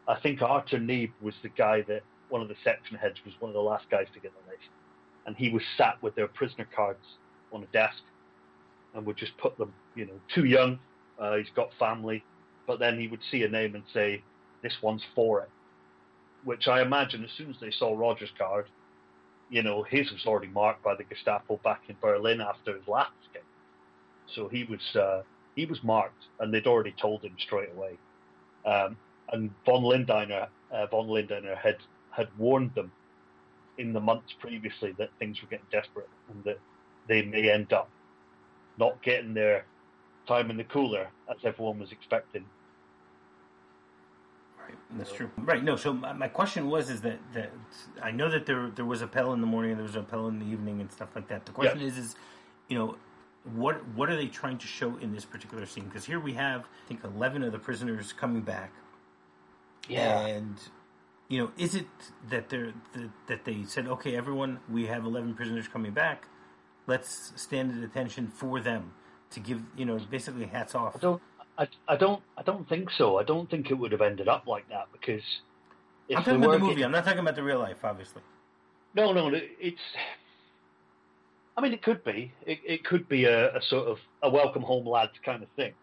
I 0.08 0.20
think 0.20 0.42
Arthur 0.42 0.80
Nebe 0.80 1.14
was 1.22 1.36
the 1.42 1.50
guy 1.50 1.82
that 1.84 2.02
one 2.30 2.42
of 2.42 2.50
the 2.50 2.56
section 2.64 2.98
heads 2.98 3.18
was 3.26 3.34
one 3.40 3.50
of 3.50 3.54
the 3.54 3.62
last 3.62 3.90
guys 3.90 4.08
to 4.14 4.20
get 4.20 4.34
the 4.34 4.52
list, 4.52 4.70
and 5.26 5.36
he 5.36 5.50
was 5.50 5.64
sat 5.78 6.02
with 6.02 6.16
their 6.16 6.28
prisoner 6.28 6.68
cards 6.76 7.06
on 7.54 7.64
a 7.64 7.68
desk, 7.68 8.02
and 8.94 9.06
would 9.06 9.18
just 9.18 9.38
put 9.38 9.58
them, 9.58 9.74
you 9.96 10.06
know, 10.06 10.20
too 10.34 10.46
young, 10.46 10.80
uh, 11.20 11.36
he's 11.36 11.50
got 11.56 11.70
family, 11.80 12.24
but 12.66 12.80
then 12.80 13.00
he 13.00 13.08
would 13.08 13.22
see 13.32 13.44
a 13.44 13.50
name 13.50 13.76
and 13.76 13.84
say, 13.94 14.22
this 14.62 14.74
one's 14.82 15.04
for 15.16 15.42
it, 15.42 15.50
which 16.44 16.68
I 16.68 16.82
imagine 16.82 17.24
as 17.24 17.30
soon 17.38 17.50
as 17.50 17.56
they 17.62 17.72
saw 17.72 17.98
Roger's 17.98 18.32
card, 18.38 18.66
you 19.50 19.64
know, 19.64 19.84
his 19.84 20.12
was 20.12 20.26
already 20.26 20.48
marked 20.48 20.84
by 20.84 20.96
the 20.96 21.04
Gestapo 21.04 21.60
back 21.64 21.82
in 21.88 21.96
Berlin 22.02 22.42
after 22.42 22.76
his 22.76 22.88
last 22.88 23.12
escape. 23.26 23.44
So 24.36 24.48
he 24.48 24.64
was 24.66 24.96
uh, 24.96 25.24
he 25.56 25.66
was 25.66 25.84
marked, 25.84 26.26
and 26.40 26.54
they'd 26.54 26.68
already 26.68 26.94
told 27.02 27.22
him 27.24 27.36
straight 27.40 27.70
away. 27.76 27.98
Um, 28.66 28.98
and 29.32 29.52
von 29.66 29.84
Lindeiner, 29.84 30.48
uh, 30.72 30.88
von 30.88 31.08
Lindeiner 31.08 31.58
had 31.58 31.78
had 32.12 32.28
warned 32.38 32.74
them 32.76 32.92
in 33.78 33.94
the 33.94 34.00
months 34.00 34.34
previously 34.40 34.94
that 34.98 35.10
things 35.20 35.42
were 35.42 35.48
getting 35.48 35.66
desperate 35.72 36.10
and 36.30 36.44
that 36.44 36.60
they 37.08 37.22
may 37.22 37.50
end 37.52 37.72
up 37.72 37.90
not 38.80 39.02
getting 39.04 39.34
their 39.34 39.66
time 40.28 40.50
in 40.50 40.58
the 40.58 40.64
cooler 40.64 41.08
as 41.30 41.38
everyone 41.44 41.80
was 41.80 41.92
expecting. 41.92 42.46
That's 44.98 45.12
true. 45.12 45.30
Right. 45.38 45.64
No. 45.64 45.76
So 45.76 45.94
my 45.94 46.28
question 46.28 46.70
was 46.70 46.90
is 46.90 47.02
that 47.02 47.20
that 47.34 47.52
I 48.02 48.12
know 48.12 48.30
that 48.30 48.46
there 48.46 48.70
there 48.70 48.86
was 48.86 49.02
appel 49.02 49.34
in 49.34 49.42
the 49.42 49.48
morning, 49.48 49.72
and 49.72 49.80
there 49.80 49.86
was 49.86 49.96
appel 49.96 50.28
in 50.28 50.40
the 50.40 50.46
evening, 50.46 50.82
and 50.82 50.92
stuff 50.92 51.10
like 51.16 51.28
that. 51.28 51.46
The 51.46 51.52
question 51.52 51.82
is 51.82 51.98
is 51.98 52.16
you 52.68 52.78
know 52.78 52.98
what 53.56 53.88
what 53.90 54.10
are 54.10 54.16
they 54.16 54.28
trying 54.28 54.58
to 54.58 54.68
show 54.68 54.98
in 54.98 55.14
this 55.14 55.26
particular 55.26 55.66
scene? 55.66 55.86
Because 55.86 56.06
here 56.06 56.20
we 56.20 56.34
have, 56.34 56.62
I 56.62 56.88
think, 56.88 57.04
eleven 57.04 57.44
of 57.44 57.52
the 57.52 57.60
prisoners 57.60 58.14
coming 58.14 58.42
back. 58.42 58.72
Yeah. 59.88 60.26
And 60.26 60.58
you 61.30 61.40
know, 61.40 61.52
is 61.58 61.76
it 61.76 61.88
that 62.30 62.50
they're 62.50 62.74
that, 62.94 63.10
that 63.28 63.46
they 63.46 63.64
said, 63.64 63.88
okay, 63.88 64.16
everyone, 64.16 64.60
we 64.70 64.88
have 64.88 65.06
eleven 65.06 65.34
prisoners 65.34 65.68
coming 65.68 65.92
back. 65.92 66.28
Let's 66.88 67.34
stand 67.36 67.78
at 67.78 67.84
attention 67.84 68.28
for 68.28 68.62
them 68.62 68.94
to 69.32 69.42
give, 69.42 69.62
you 69.76 69.86
know, 69.86 70.00
basically 70.10 70.46
hats 70.46 70.74
off. 70.74 71.00
Don't, 71.02 71.22
I, 71.58 71.68
I 71.88 71.96
don't, 71.96 72.22
I 72.38 72.44
don't 72.44 72.68
think 72.70 72.92
so. 72.92 73.18
I 73.18 73.24
don't 73.24 73.50
think 73.50 73.72
it 73.72 73.74
would 73.74 73.92
have 73.92 74.02
ended 74.02 74.28
up 74.28 74.48
like 74.48 74.68
that 74.70 74.88
because. 74.92 75.24
I'm 76.10 76.24
talking 76.24 76.44
about 76.44 76.52
the 76.52 76.60
movie. 76.60 76.84
I'm 76.84 76.92
not 76.92 77.04
talking 77.04 77.20
about 77.20 77.36
the 77.36 77.44
real 77.44 77.60
life, 77.60 77.84
obviously. 77.84 78.22
No, 78.96 79.12
no, 79.12 79.30
it's 79.34 79.82
I 81.58 81.62
mean, 81.62 81.74
it 81.74 81.82
could 81.82 82.04
be. 82.04 82.32
It, 82.46 82.60
it 82.64 82.86
could 82.86 83.10
be 83.10 83.26
a, 83.26 83.56
a, 83.56 83.62
sort 83.62 83.88
of 83.88 83.98
a 84.22 84.30
welcome 84.30 84.62
home 84.62 84.88
lads 84.88 85.14
kind 85.26 85.42
of 85.42 85.50
thing, 85.56 85.74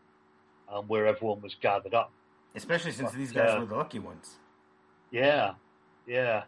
um, 0.73 0.87
where 0.87 1.07
everyone 1.07 1.43
was 1.43 1.57
gathered 1.61 1.95
up. 1.95 2.13
Especially 2.55 2.93
since 2.93 3.11
but, 3.11 3.19
these 3.19 3.33
guys 3.33 3.51
uh, 3.57 3.61
were 3.61 3.67
the 3.67 3.75
lucky 3.75 3.99
ones. 3.99 4.37
Yeah, 5.11 5.55
yeah, 6.07 6.45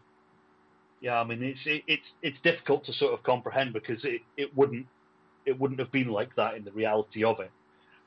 yeah. 1.00 1.20
I 1.20 1.24
mean, 1.24 1.42
it's 1.42 1.58
it, 1.66 1.82
it's 1.88 2.06
it's 2.22 2.38
difficult 2.44 2.84
to 2.84 2.92
sort 2.92 3.14
of 3.14 3.24
comprehend 3.24 3.72
because 3.72 4.04
it, 4.04 4.22
it 4.36 4.56
wouldn't 4.56 4.86
it 5.44 5.58
wouldn't 5.58 5.80
have 5.80 5.90
been 5.90 6.08
like 6.08 6.34
that 6.36 6.54
in 6.54 6.64
the 6.64 6.70
reality 6.70 7.24
of 7.24 7.40
it. 7.40 7.50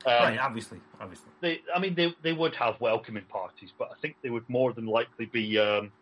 Um, 0.06 0.12
right, 0.12 0.38
obviously, 0.38 0.80
obviously. 0.98 1.28
They, 1.42 1.60
I 1.74 1.78
mean, 1.78 1.94
they 1.94 2.14
they 2.22 2.32
would 2.32 2.54
have 2.56 2.80
welcoming 2.80 3.24
parties, 3.24 3.70
but 3.78 3.90
I 3.90 4.00
think 4.00 4.16
they 4.22 4.30
would 4.30 4.48
more 4.48 4.72
than 4.72 4.86
likely 4.86 5.26
be 5.26 5.58
um, 5.58 5.92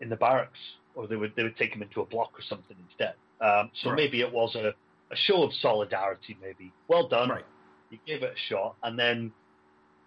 in 0.00 0.08
the 0.08 0.16
barracks, 0.16 0.58
or 0.94 1.08
they 1.08 1.16
would 1.16 1.34
they 1.34 1.42
would 1.42 1.56
take 1.56 1.72
them 1.72 1.82
into 1.82 2.00
a 2.00 2.06
block 2.06 2.38
or 2.38 2.42
something 2.42 2.76
instead. 2.88 3.14
Um, 3.40 3.70
so 3.82 3.90
right. 3.90 3.96
maybe 3.96 4.20
it 4.20 4.32
was 4.32 4.54
a, 4.54 4.74
a, 5.10 5.16
show 5.16 5.42
of 5.42 5.52
solidarity, 5.54 6.36
maybe. 6.40 6.72
Well 6.88 7.08
done. 7.08 7.28
Right. 7.28 7.44
You 7.90 7.98
gave 8.06 8.22
it 8.22 8.32
a 8.34 8.38
shot. 8.48 8.76
And 8.82 8.98
then 8.98 9.32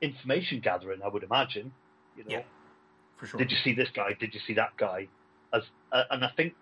information 0.01 0.60
gathering, 0.62 1.01
I 1.03 1.08
would 1.08 1.24
imagine. 1.24 1.72
You 2.17 2.24
know, 2.24 2.31
yeah, 2.31 2.41
for 3.17 3.27
sure. 3.27 3.38
Did 3.38 3.51
you 3.51 3.58
see 3.63 3.74
this 3.74 3.89
guy? 3.93 4.15
Did 4.19 4.34
you 4.34 4.39
see 4.48 4.53
that 4.55 4.75
guy? 4.77 5.08
As 5.53 5.63
uh, 5.91 6.03
And 6.10 6.25
I 6.25 6.31
think 6.36 6.53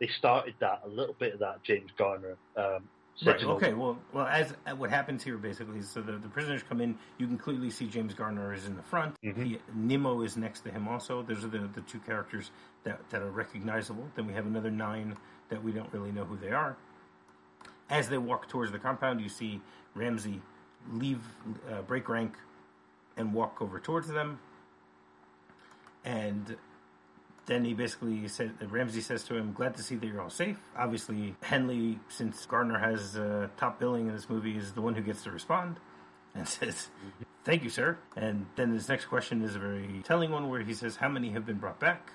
they 0.00 0.08
started 0.18 0.54
that, 0.60 0.82
a 0.84 0.88
little 0.88 1.16
bit 1.18 1.32
of 1.34 1.40
that, 1.40 1.62
James 1.62 1.90
Garner. 1.96 2.36
Um, 2.56 2.88
Right. 3.24 3.44
Okay. 3.44 3.72
Well, 3.72 3.98
well, 4.12 4.26
as 4.26 4.54
uh, 4.66 4.74
what 4.74 4.90
happens 4.90 5.22
here 5.22 5.36
basically 5.36 5.78
is 5.78 5.90
so 5.90 6.00
the, 6.00 6.12
the 6.12 6.28
prisoners 6.28 6.62
come 6.66 6.80
in. 6.80 6.98
You 7.18 7.26
can 7.26 7.38
clearly 7.38 7.70
see 7.70 7.86
James 7.86 8.14
Garner 8.14 8.54
is 8.54 8.66
in 8.66 8.74
the 8.74 8.82
front. 8.82 9.16
Mm-hmm. 9.22 9.42
He, 9.44 9.58
Nimmo 9.74 10.22
is 10.22 10.36
next 10.36 10.62
to 10.62 10.70
him. 10.70 10.88
Also, 10.88 11.22
those 11.22 11.44
are 11.44 11.48
the, 11.48 11.68
the 11.74 11.82
two 11.82 12.00
characters 12.00 12.50
that 12.84 12.98
that 13.10 13.22
are 13.22 13.30
recognizable. 13.30 14.08
Then 14.16 14.26
we 14.26 14.32
have 14.32 14.46
another 14.46 14.70
nine 14.70 15.16
that 15.50 15.62
we 15.62 15.72
don't 15.72 15.92
really 15.92 16.10
know 16.10 16.24
who 16.24 16.36
they 16.36 16.50
are. 16.50 16.76
As 17.90 18.08
they 18.08 18.18
walk 18.18 18.48
towards 18.48 18.72
the 18.72 18.78
compound, 18.78 19.20
you 19.20 19.28
see 19.28 19.60
Ramsey 19.94 20.40
leave, 20.90 21.20
uh, 21.70 21.82
break 21.82 22.08
rank, 22.08 22.34
and 23.16 23.34
walk 23.34 23.60
over 23.60 23.78
towards 23.78 24.08
them. 24.08 24.40
And 26.04 26.56
then 27.46 27.64
he 27.64 27.74
basically 27.74 28.28
said, 28.28 28.52
Ramsey 28.70 29.00
says 29.00 29.24
to 29.24 29.36
him, 29.36 29.52
"Glad 29.52 29.76
to 29.76 29.82
see 29.82 29.96
that 29.96 30.06
you're 30.06 30.20
all 30.20 30.30
safe." 30.30 30.58
Obviously, 30.76 31.34
Henley, 31.42 31.98
since 32.08 32.46
Gardner 32.46 32.78
has 32.78 33.16
uh, 33.16 33.48
top 33.56 33.78
billing 33.78 34.06
in 34.08 34.14
this 34.14 34.28
movie, 34.30 34.56
is 34.56 34.72
the 34.72 34.80
one 34.80 34.94
who 34.94 35.02
gets 35.02 35.22
to 35.24 35.30
respond 35.30 35.76
and 36.34 36.46
says, 36.56 36.88
"Thank 37.44 37.64
you, 37.64 37.70
sir." 37.70 37.98
And 38.16 38.46
then 38.56 38.72
his 38.72 38.88
next 38.88 39.06
question 39.06 39.42
is 39.42 39.56
a 39.56 39.58
very 39.58 40.02
telling 40.04 40.30
one, 40.30 40.48
where 40.48 40.60
he 40.60 40.74
says, 40.74 40.96
"How 40.96 41.08
many 41.08 41.30
have 41.30 41.44
been 41.44 41.58
brought 41.58 41.80
back?" 41.80 42.12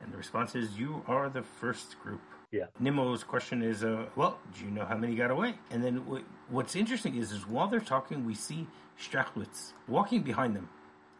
And 0.00 0.12
the 0.12 0.16
response 0.16 0.54
is, 0.54 0.78
"You 0.78 1.04
are 1.06 1.28
the 1.28 1.42
first 1.42 2.00
group." 2.00 2.20
Yeah. 2.54 2.66
Nimmo's 2.80 3.24
question 3.24 3.62
is, 3.62 3.82
uh, 3.82 4.06
well, 4.14 4.38
do 4.56 4.64
you 4.64 4.70
know 4.70 4.84
how 4.84 4.96
many 4.96 5.16
got 5.16 5.32
away? 5.32 5.54
And 5.72 5.82
then 5.82 5.96
w- 6.04 6.24
what's 6.48 6.76
interesting 6.76 7.16
is, 7.16 7.32
is 7.32 7.48
while 7.48 7.66
they're 7.66 7.80
talking, 7.80 8.24
we 8.24 8.34
see 8.36 8.68
Strachwitz 8.96 9.72
walking 9.88 10.22
behind 10.22 10.54
them. 10.54 10.68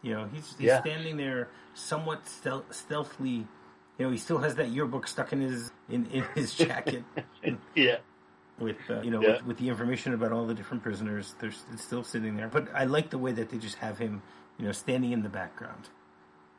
You 0.05 0.13
know, 0.13 0.29
he's, 0.31 0.55
he's 0.57 0.67
yeah. 0.67 0.81
standing 0.81 1.17
there 1.17 1.49
somewhat 1.73 2.27
stealth- 2.27 2.73
stealthily. 2.73 3.47
You 3.97 4.05
know, 4.05 4.11
he 4.11 4.17
still 4.17 4.37
has 4.39 4.55
that 4.55 4.69
yearbook 4.69 5.07
stuck 5.07 5.33
in 5.33 5.41
his 5.41 5.71
in, 5.89 6.05
in 6.07 6.23
his 6.35 6.53
jacket. 6.65 7.03
yeah. 7.75 7.97
With 8.59 8.77
uh, 8.89 9.01
you 9.01 9.11
know, 9.11 9.21
yeah. 9.21 9.33
with, 9.33 9.45
with, 9.45 9.57
the 9.57 9.67
information 9.67 10.13
about 10.13 10.31
all 10.31 10.45
the 10.45 10.53
different 10.53 10.81
prisoners, 10.81 11.35
they're 11.39 11.51
still 11.75 12.03
sitting 12.03 12.37
there. 12.37 12.47
But 12.47 12.69
I 12.73 12.85
like 12.85 13.09
the 13.09 13.17
way 13.17 13.33
that 13.33 13.49
they 13.49 13.57
just 13.57 13.75
have 13.79 13.97
him, 13.97 14.21
you 14.57 14.65
know, 14.65 14.71
standing 14.71 15.11
in 15.11 15.23
the 15.23 15.29
background. 15.29 15.89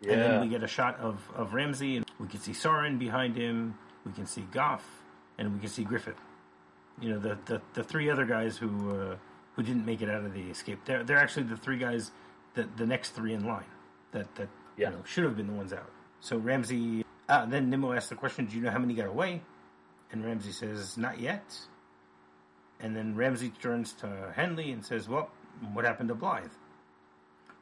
Yeah. 0.03 0.13
And 0.13 0.23
then 0.23 0.41
we 0.43 0.49
get 0.49 0.63
a 0.63 0.67
shot 0.67 1.01
of, 1.01 1.27
of 1.35 1.55
Ramsey, 1.55 1.97
and 1.97 2.05
we 2.21 2.29
can 2.29 2.41
see 2.41 2.53
Sorren 2.53 2.99
behind 2.99 3.35
him 3.35 3.79
we 4.07 4.13
can 4.13 4.25
see 4.25 4.43
Goff, 4.53 4.87
and 5.37 5.53
we 5.53 5.59
can 5.59 5.69
see 5.69 5.85
Griffith. 5.85 6.21
You 7.01 7.11
know, 7.11 7.19
the 7.19 7.37
the, 7.45 7.61
the 7.75 7.83
three 7.83 8.09
other 8.09 8.25
guys 8.25 8.57
who 8.57 8.91
uh, 8.91 9.17
who 9.55 9.63
didn't 9.63 9.85
make 9.85 10.01
it 10.01 10.09
out 10.09 10.25
of 10.25 10.33
the 10.33 10.49
escape. 10.49 10.79
They're 10.85 11.05
they're 11.05 11.19
actually 11.19 11.43
the 11.43 11.57
three 11.57 11.77
guys 11.77 12.13
that 12.57 12.77
the 12.77 12.87
next 12.87 13.11
three 13.11 13.33
in 13.33 13.47
line 13.47 13.65
that 14.13 14.35
that 14.35 14.49
yeah. 14.77 14.91
you 14.91 14.97
know 14.97 15.03
should 15.05 15.25
have 15.25 15.37
been 15.37 15.47
the 15.47 15.53
ones 15.53 15.73
out. 15.73 15.91
So 16.21 16.37
Ramsey. 16.37 17.05
Uh, 17.29 17.45
then 17.45 17.71
Nimmo 17.71 17.93
asks 17.93 18.09
the 18.09 18.15
question, 18.15 18.47
"Do 18.47 18.57
you 18.57 18.63
know 18.63 18.71
how 18.71 18.79
many 18.79 18.95
got 18.95 19.09
away?" 19.09 19.43
And 20.13 20.25
Ramsey 20.25 20.53
says, 20.53 20.97
"Not 20.97 21.19
yet." 21.21 21.59
And 22.79 22.95
then 22.95 23.17
Ramsey 23.17 23.51
turns 23.61 23.93
to 23.95 24.33
Henley 24.35 24.71
and 24.71 24.85
says, 24.85 25.09
"Well, 25.09 25.31
what 25.73 25.85
happened 25.85 26.09
to 26.11 26.15
Blythe?" 26.15 26.53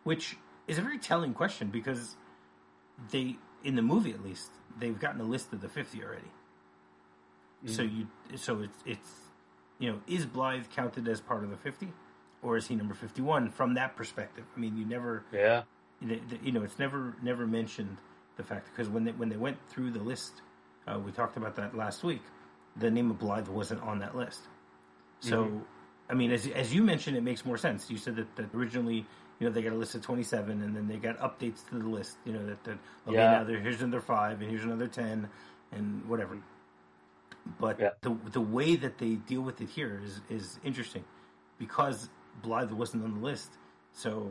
Which 0.03 0.37
is 0.67 0.79
a 0.79 0.83
very 0.83 0.99
telling 0.99 1.33
question 1.33 1.69
because 1.69 2.17
they, 3.11 3.37
in 3.63 3.75
the 3.75 3.83
movie 3.83 4.11
at 4.13 4.23
least, 4.23 4.51
they've 4.79 4.99
gotten 4.99 5.21
a 5.21 5.25
list 5.25 5.53
of 5.53 5.61
the 5.63 5.69
50 5.69 6.03
already. 6.03 6.23
Mm-hmm. 7.65 7.75
So 7.75 7.83
you 7.83 8.07
so 8.37 8.61
it's 8.61 8.79
it's 8.85 9.11
you 9.79 9.91
know 9.91 10.01
is 10.07 10.27
Blythe 10.27 10.65
counted 10.75 11.09
as 11.09 11.21
part 11.21 11.43
of 11.43 11.51
the 11.51 11.57
50 11.57 11.91
or 12.45 12.57
is 12.57 12.69
he 12.69 12.77
number 12.77 12.95
51 12.95 13.51
from 13.51 13.75
that 13.75 13.97
perspective? 13.97 14.45
I 14.57 14.61
mean, 14.61 14.77
you 14.77 14.85
never 14.85 15.25
yeah 15.33 15.63
you 16.43 16.53
know 16.53 16.63
it's 16.63 16.79
never 16.79 17.17
never 17.23 17.47
mentioned 17.47 17.97
the 18.37 18.43
fact 18.43 18.69
because 18.71 18.89
when 18.89 19.05
they 19.05 19.13
when 19.13 19.29
they 19.29 19.37
went 19.37 19.57
through 19.69 19.91
the 19.91 20.01
list, 20.01 20.43
uh, 20.87 20.99
we 20.99 21.11
talked 21.13 21.37
about 21.37 21.57
that 21.57 21.77
last 21.77 22.05
week. 22.05 22.23
The 22.77 22.91
name 22.91 23.11
of 23.11 23.19
Blythe 23.19 23.49
wasn't 23.49 23.83
on 23.83 24.01
that 24.01 24.17
list. 24.17 24.41
So, 25.21 25.45
mm-hmm. 25.45 25.59
I 26.11 26.15
mean, 26.15 26.33
as 26.33 26.47
as 26.49 26.75
you 26.75 26.83
mentioned, 26.83 27.17
it 27.17 27.23
makes 27.23 27.45
more 27.45 27.57
sense. 27.57 27.91
You 27.91 27.97
said 27.97 28.17
that, 28.17 28.37
that 28.37 28.55
originally 28.55 29.07
you 29.39 29.49
know, 29.49 29.53
they 29.53 29.63
got 29.63 29.73
a 29.73 29.77
list 29.77 29.95
of 29.95 30.03
27 30.03 30.63
and 30.63 30.77
then 30.77 30.87
they 30.87 30.97
got 30.97 31.19
updates 31.19 31.69
to 31.69 31.79
the 31.79 31.89
list, 31.89 32.17
you 32.25 32.33
know, 32.33 32.47
that, 32.47 32.63
that 32.65 32.79
okay, 33.09 33.17
yeah. 33.17 33.43
now 33.43 33.45
here's 33.45 33.83
another 33.83 34.01
five 34.01 34.41
and 34.41 34.49
here's 34.49 34.63
another 34.63 34.87
10 34.87 35.29
and 35.73 36.09
whatever. 36.09 36.39
But 37.59 37.81
yeah. 37.81 37.91
the, 38.01 38.17
the 38.31 38.41
way 38.41 38.77
that 38.77 38.99
they 38.99 39.15
deal 39.15 39.41
with 39.41 39.61
it 39.61 39.69
here 39.69 40.01
is, 40.05 40.21
is 40.31 40.59
interesting 40.65 41.05
because 41.59 42.09
Blythe 42.43 42.73
wasn't 42.73 43.05
on 43.05 43.15
the 43.15 43.21
list. 43.21 43.51
So 43.93 44.31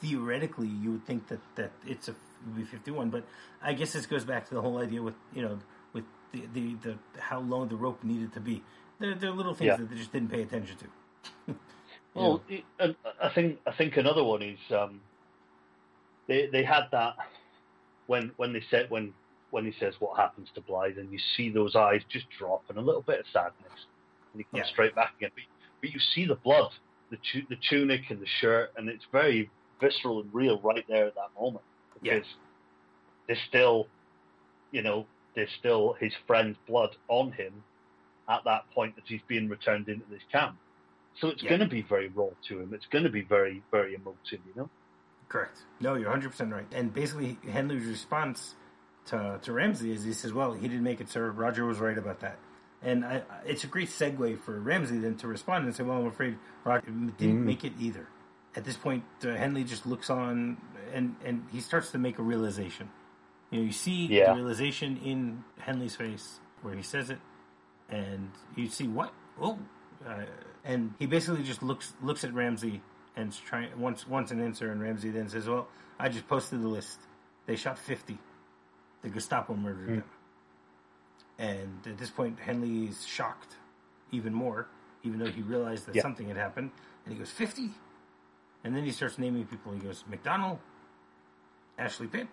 theoretically 0.00 0.68
you 0.68 0.92
would 0.92 1.06
think 1.06 1.28
that 1.28 1.40
that 1.54 1.70
it's 1.86 2.08
a 2.08 2.14
be 2.54 2.62
51 2.64 3.08
but 3.08 3.24
i 3.62 3.72
guess 3.72 3.94
this 3.94 4.04
goes 4.04 4.24
back 4.24 4.46
to 4.46 4.54
the 4.54 4.60
whole 4.60 4.78
idea 4.78 5.02
with 5.02 5.14
you 5.34 5.40
know 5.40 5.58
with 5.94 6.04
the 6.32 6.42
the, 6.52 6.74
the 6.82 6.98
how 7.18 7.40
long 7.40 7.66
the 7.68 7.74
rope 7.74 8.04
needed 8.04 8.30
to 8.32 8.40
be 8.40 8.62
there, 9.00 9.14
there 9.14 9.30
are 9.30 9.34
little 9.34 9.54
things 9.54 9.68
yeah. 9.68 9.76
that 9.76 9.88
they 9.88 9.96
just 9.96 10.12
didn't 10.12 10.28
pay 10.28 10.42
attention 10.42 10.76
to 10.76 11.54
well 12.14 12.42
i 13.20 13.30
think 13.30 13.58
i 13.66 13.72
think 13.72 13.96
another 13.96 14.22
one 14.22 14.42
is 14.42 14.58
um, 14.70 15.00
they 16.28 16.46
they 16.46 16.62
had 16.62 16.84
that 16.92 17.16
when 18.06 18.30
when 18.36 18.52
they 18.52 18.62
said 18.70 18.90
when 18.90 19.14
when 19.50 19.64
he 19.64 19.72
says 19.78 19.94
what 20.00 20.18
happens 20.18 20.48
to 20.54 20.60
Blythe, 20.60 20.98
and 20.98 21.12
you 21.12 21.18
see 21.36 21.50
those 21.50 21.76
eyes 21.76 22.02
just 22.08 22.26
drop 22.38 22.64
and 22.68 22.78
a 22.78 22.80
little 22.80 23.02
bit 23.02 23.20
of 23.20 23.26
sadness, 23.32 23.86
and 24.32 24.40
he 24.40 24.44
comes 24.44 24.66
yeah. 24.66 24.72
straight 24.72 24.94
back 24.94 25.14
again. 25.16 25.30
But, 25.34 25.44
but 25.80 25.90
you 25.90 26.00
see 26.14 26.26
the 26.26 26.34
blood, 26.34 26.72
the 27.16 27.40
tu- 27.40 27.46
the 27.48 27.56
tunic 27.68 28.02
and 28.10 28.20
the 28.20 28.26
shirt, 28.26 28.72
and 28.76 28.88
it's 28.88 29.04
very 29.12 29.50
visceral 29.80 30.20
and 30.20 30.32
real 30.32 30.60
right 30.60 30.84
there 30.88 31.06
at 31.06 31.14
that 31.14 31.30
moment 31.38 31.64
because 31.94 32.24
yeah. 32.26 32.36
there's 33.26 33.40
still, 33.48 33.86
you 34.70 34.82
know, 34.82 35.06
there's 35.34 35.50
still 35.58 35.94
his 35.98 36.12
friend's 36.26 36.56
blood 36.66 36.90
on 37.08 37.32
him 37.32 37.62
at 38.28 38.42
that 38.44 38.70
point 38.74 38.96
that 38.96 39.04
he's 39.06 39.20
being 39.28 39.48
returned 39.48 39.88
into 39.88 40.04
this 40.10 40.22
camp. 40.32 40.56
So 41.20 41.28
it's 41.28 41.42
yeah. 41.42 41.50
going 41.50 41.60
to 41.60 41.68
be 41.68 41.82
very 41.82 42.08
raw 42.08 42.28
to 42.48 42.60
him. 42.60 42.74
It's 42.74 42.86
going 42.86 43.04
to 43.04 43.10
be 43.10 43.22
very, 43.22 43.62
very 43.70 43.94
emotive, 43.94 44.40
you 44.46 44.52
know. 44.54 44.70
Correct. 45.28 45.58
No, 45.80 45.94
you're 45.94 46.10
100 46.10 46.30
percent 46.30 46.52
right. 46.52 46.66
And 46.72 46.92
basically, 46.92 47.38
Henley's 47.50 47.86
response 47.86 48.54
to 49.06 49.38
to 49.42 49.52
Ramsey 49.52 49.92
is 49.92 50.04
he 50.04 50.12
says, 50.12 50.32
"Well, 50.32 50.52
he 50.52 50.68
didn't 50.68 50.84
make 50.84 51.00
it, 51.00 51.08
sir. 51.08 51.30
Roger 51.30 51.64
was 51.64 51.78
right 51.78 51.98
about 51.98 52.20
that." 52.20 52.38
And 52.82 53.04
I, 53.04 53.22
it's 53.44 53.64
a 53.64 53.66
great 53.66 53.88
segue 53.88 54.38
for 54.40 54.60
Ramsey 54.60 54.98
then 54.98 55.16
to 55.16 55.28
respond 55.28 55.64
and 55.64 55.74
say, 55.74 55.82
"Well, 55.82 55.98
I'm 55.98 56.06
afraid 56.06 56.36
Roger 56.64 56.86
didn't 56.86 57.18
mm. 57.18 57.44
make 57.44 57.64
it 57.64 57.72
either." 57.80 58.06
At 58.54 58.64
this 58.64 58.76
point, 58.76 59.04
uh, 59.24 59.34
Henley 59.34 59.64
just 59.64 59.86
looks 59.86 60.10
on 60.10 60.58
and 60.92 61.16
and 61.24 61.44
he 61.52 61.60
starts 61.60 61.90
to 61.92 61.98
make 61.98 62.18
a 62.18 62.22
realization. 62.22 62.90
You 63.50 63.60
know, 63.60 63.66
you 63.66 63.72
see 63.72 64.06
yeah. 64.06 64.30
the 64.30 64.34
realization 64.34 64.98
in 64.98 65.44
Henley's 65.58 65.96
face 65.96 66.40
where 66.62 66.74
he 66.74 66.82
says 66.82 67.10
it, 67.10 67.18
and 67.88 68.30
you 68.56 68.68
see 68.68 68.88
what? 68.88 69.12
Oh, 69.40 69.58
uh, 70.06 70.24
and 70.64 70.94
he 70.98 71.06
basically 71.06 71.44
just 71.44 71.62
looks 71.62 71.94
looks 72.02 72.24
at 72.24 72.34
Ramsey 72.34 72.82
and 73.16 73.32
trying 73.46 73.78
wants 73.78 74.06
wants 74.06 74.32
an 74.32 74.42
answer, 74.42 74.70
and 74.70 74.80
Ramsey 74.80 75.10
then 75.10 75.28
says, 75.28 75.48
"Well, 75.48 75.68
I 75.98 76.08
just 76.08 76.26
posted 76.28 76.62
the 76.62 76.68
list. 76.68 77.00
They 77.46 77.56
shot 77.56 77.78
fifty. 77.78 78.18
The 79.02 79.08
Gestapo 79.08 79.54
murdered 79.54 79.88
mm. 79.88 79.94
them." 79.96 80.04
And 81.38 81.86
at 81.86 81.98
this 81.98 82.10
point, 82.10 82.38
Henley 82.38 82.86
is 82.86 83.04
shocked 83.04 83.56
even 84.10 84.32
more, 84.32 84.68
even 85.02 85.18
though 85.18 85.30
he 85.30 85.42
realized 85.42 85.86
that 85.86 85.94
yeah. 85.94 86.02
something 86.02 86.28
had 86.28 86.36
happened. 86.36 86.70
And 87.04 87.12
he 87.12 87.18
goes, 87.18 87.30
50? 87.30 87.70
And 88.64 88.74
then 88.74 88.84
he 88.84 88.90
starts 88.90 89.18
naming 89.18 89.44
people. 89.46 89.72
He 89.72 89.78
goes, 89.78 90.04
MacDonald, 90.08 90.58
Ashley 91.78 92.06
Pitt. 92.06 92.28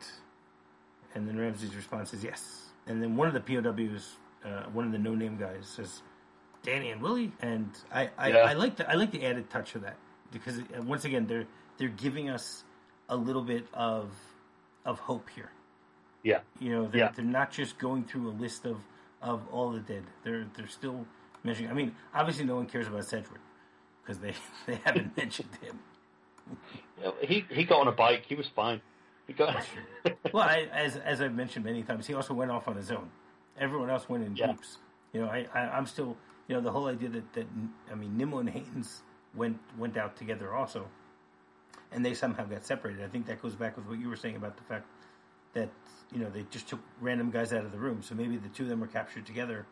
And 1.15 1.27
then 1.27 1.37
Ramsey's 1.37 1.75
response 1.75 2.13
is 2.13 2.23
yes. 2.23 2.69
And 2.87 3.01
then 3.01 3.15
one 3.15 3.27
of 3.27 3.33
the 3.33 3.39
POWs, 3.39 4.15
uh, 4.43 4.63
one 4.71 4.85
of 4.85 4.91
the 4.91 4.97
no 4.97 5.15
name 5.15 5.37
guys, 5.37 5.67
says, 5.67 6.01
Danny 6.63 6.91
and 6.91 7.01
Willie. 7.01 7.31
And 7.41 7.69
I, 7.93 8.09
I, 8.17 8.29
yeah. 8.29 8.37
I, 8.37 8.53
like 8.53 8.77
the 8.77 8.89
I 8.89 8.93
like 8.93 9.11
the 9.11 9.25
added 9.25 9.49
touch 9.49 9.75
of 9.75 9.81
that 9.81 9.97
because 10.31 10.57
uh, 10.57 10.81
once 10.83 11.05
again 11.05 11.27
they're 11.27 11.45
they're 11.77 11.89
giving 11.89 12.29
us 12.29 12.63
a 13.09 13.15
little 13.15 13.43
bit 13.43 13.67
of 13.73 14.11
of 14.85 14.99
hope 14.99 15.29
here. 15.29 15.51
Yeah, 16.23 16.39
you 16.59 16.71
know 16.71 16.87
they're, 16.87 17.01
yeah. 17.01 17.11
they're 17.13 17.25
not 17.25 17.51
just 17.51 17.77
going 17.77 18.05
through 18.05 18.29
a 18.29 18.35
list 18.35 18.65
of 18.65 18.77
of 19.23 19.41
all 19.51 19.71
the 19.71 19.79
dead. 19.79 20.03
They're 20.23 20.45
they're 20.55 20.67
still 20.67 21.05
mentioning. 21.43 21.71
I 21.71 21.73
mean, 21.73 21.95
obviously 22.13 22.45
no 22.45 22.55
one 22.55 22.65
cares 22.67 22.87
about 22.87 23.05
Sedgwick 23.05 23.41
because 24.03 24.19
they 24.19 24.33
they 24.67 24.79
haven't 24.83 25.15
mentioned 25.17 25.49
him. 25.61 25.79
Yeah, 27.01 27.11
he 27.21 27.45
he 27.49 27.63
got 27.63 27.81
on 27.81 27.87
a 27.87 27.91
bike. 27.91 28.25
He 28.27 28.35
was 28.35 28.47
fine. 28.47 28.81
He 29.25 29.33
got. 29.33 29.65
well, 30.33 30.43
I, 30.43 30.67
as 30.73 30.97
as 30.97 31.21
I've 31.21 31.33
mentioned 31.33 31.65
many 31.65 31.83
times, 31.83 32.05
he 32.05 32.13
also 32.13 32.33
went 32.33 32.51
off 32.51 32.67
on 32.67 32.75
his 32.75 32.91
own. 32.91 33.09
Everyone 33.57 33.89
else 33.89 34.09
went 34.09 34.25
in 34.25 34.35
yeah. 34.35 34.47
groups. 34.47 34.77
You 35.13 35.21
know, 35.21 35.27
I, 35.27 35.47
I 35.53 35.77
am 35.77 35.85
still 35.85 36.17
you 36.47 36.55
know 36.55 36.61
the 36.61 36.71
whole 36.71 36.87
idea 36.87 37.09
that 37.09 37.33
that 37.33 37.47
I 37.91 37.95
mean 37.95 38.17
Nimmo 38.17 38.39
and 38.39 38.49
Haynes 38.49 39.01
went 39.33 39.57
went 39.77 39.95
out 39.95 40.17
together 40.17 40.53
also, 40.53 40.85
and 41.91 42.05
they 42.05 42.13
somehow 42.13 42.45
got 42.45 42.65
separated. 42.65 43.03
I 43.03 43.07
think 43.07 43.25
that 43.27 43.41
goes 43.41 43.55
back 43.55 43.77
with 43.77 43.87
what 43.87 43.99
you 43.99 44.09
were 44.09 44.17
saying 44.17 44.35
about 44.35 44.57
the 44.57 44.63
fact 44.63 44.85
that 45.53 45.69
you 46.11 46.19
know 46.19 46.29
they 46.29 46.45
just 46.49 46.67
took 46.67 46.79
random 47.01 47.31
guys 47.31 47.53
out 47.53 47.65
of 47.65 47.71
the 47.71 47.77
room. 47.77 48.01
So 48.01 48.15
maybe 48.15 48.37
the 48.37 48.49
two 48.49 48.63
of 48.63 48.69
them 48.69 48.79
were 48.79 48.87
captured 48.87 49.25
together, 49.25 49.65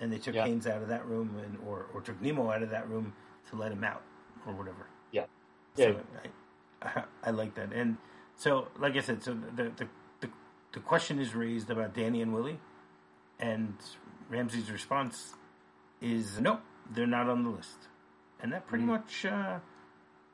and 0.00 0.12
they 0.12 0.18
took 0.18 0.34
yeah. 0.34 0.44
Haynes 0.44 0.66
out 0.66 0.82
of 0.82 0.88
that 0.88 1.06
room, 1.06 1.36
and 1.44 1.58
or 1.66 1.86
or 1.94 2.00
took 2.00 2.20
Nimmo 2.20 2.50
out 2.50 2.62
of 2.62 2.70
that 2.70 2.88
room 2.88 3.12
to 3.50 3.56
let 3.56 3.72
him 3.72 3.84
out 3.84 4.02
or 4.46 4.54
whatever. 4.54 4.86
Yeah, 5.10 5.24
yeah. 5.76 5.92
So 5.92 6.00
I, 6.82 6.88
I, 6.88 7.04
I 7.24 7.30
like 7.30 7.54
that, 7.54 7.72
and 7.72 7.96
so 8.36 8.68
like 8.78 8.96
I 8.96 9.00
said, 9.00 9.22
so 9.22 9.36
the, 9.56 9.64
the 9.64 9.88
the 10.20 10.28
the 10.72 10.80
question 10.80 11.18
is 11.18 11.34
raised 11.34 11.70
about 11.70 11.94
Danny 11.94 12.22
and 12.22 12.32
Willie, 12.32 12.60
and 13.38 13.74
Ramsey's 14.28 14.70
response 14.70 15.34
is 16.00 16.40
no, 16.40 16.60
they're 16.90 17.06
not 17.06 17.28
on 17.28 17.44
the 17.44 17.50
list 17.50 17.88
and 18.42 18.52
that 18.52 18.66
pretty 18.66 18.84
mm. 18.84 18.88
much 18.88 19.24
uh, 19.24 19.58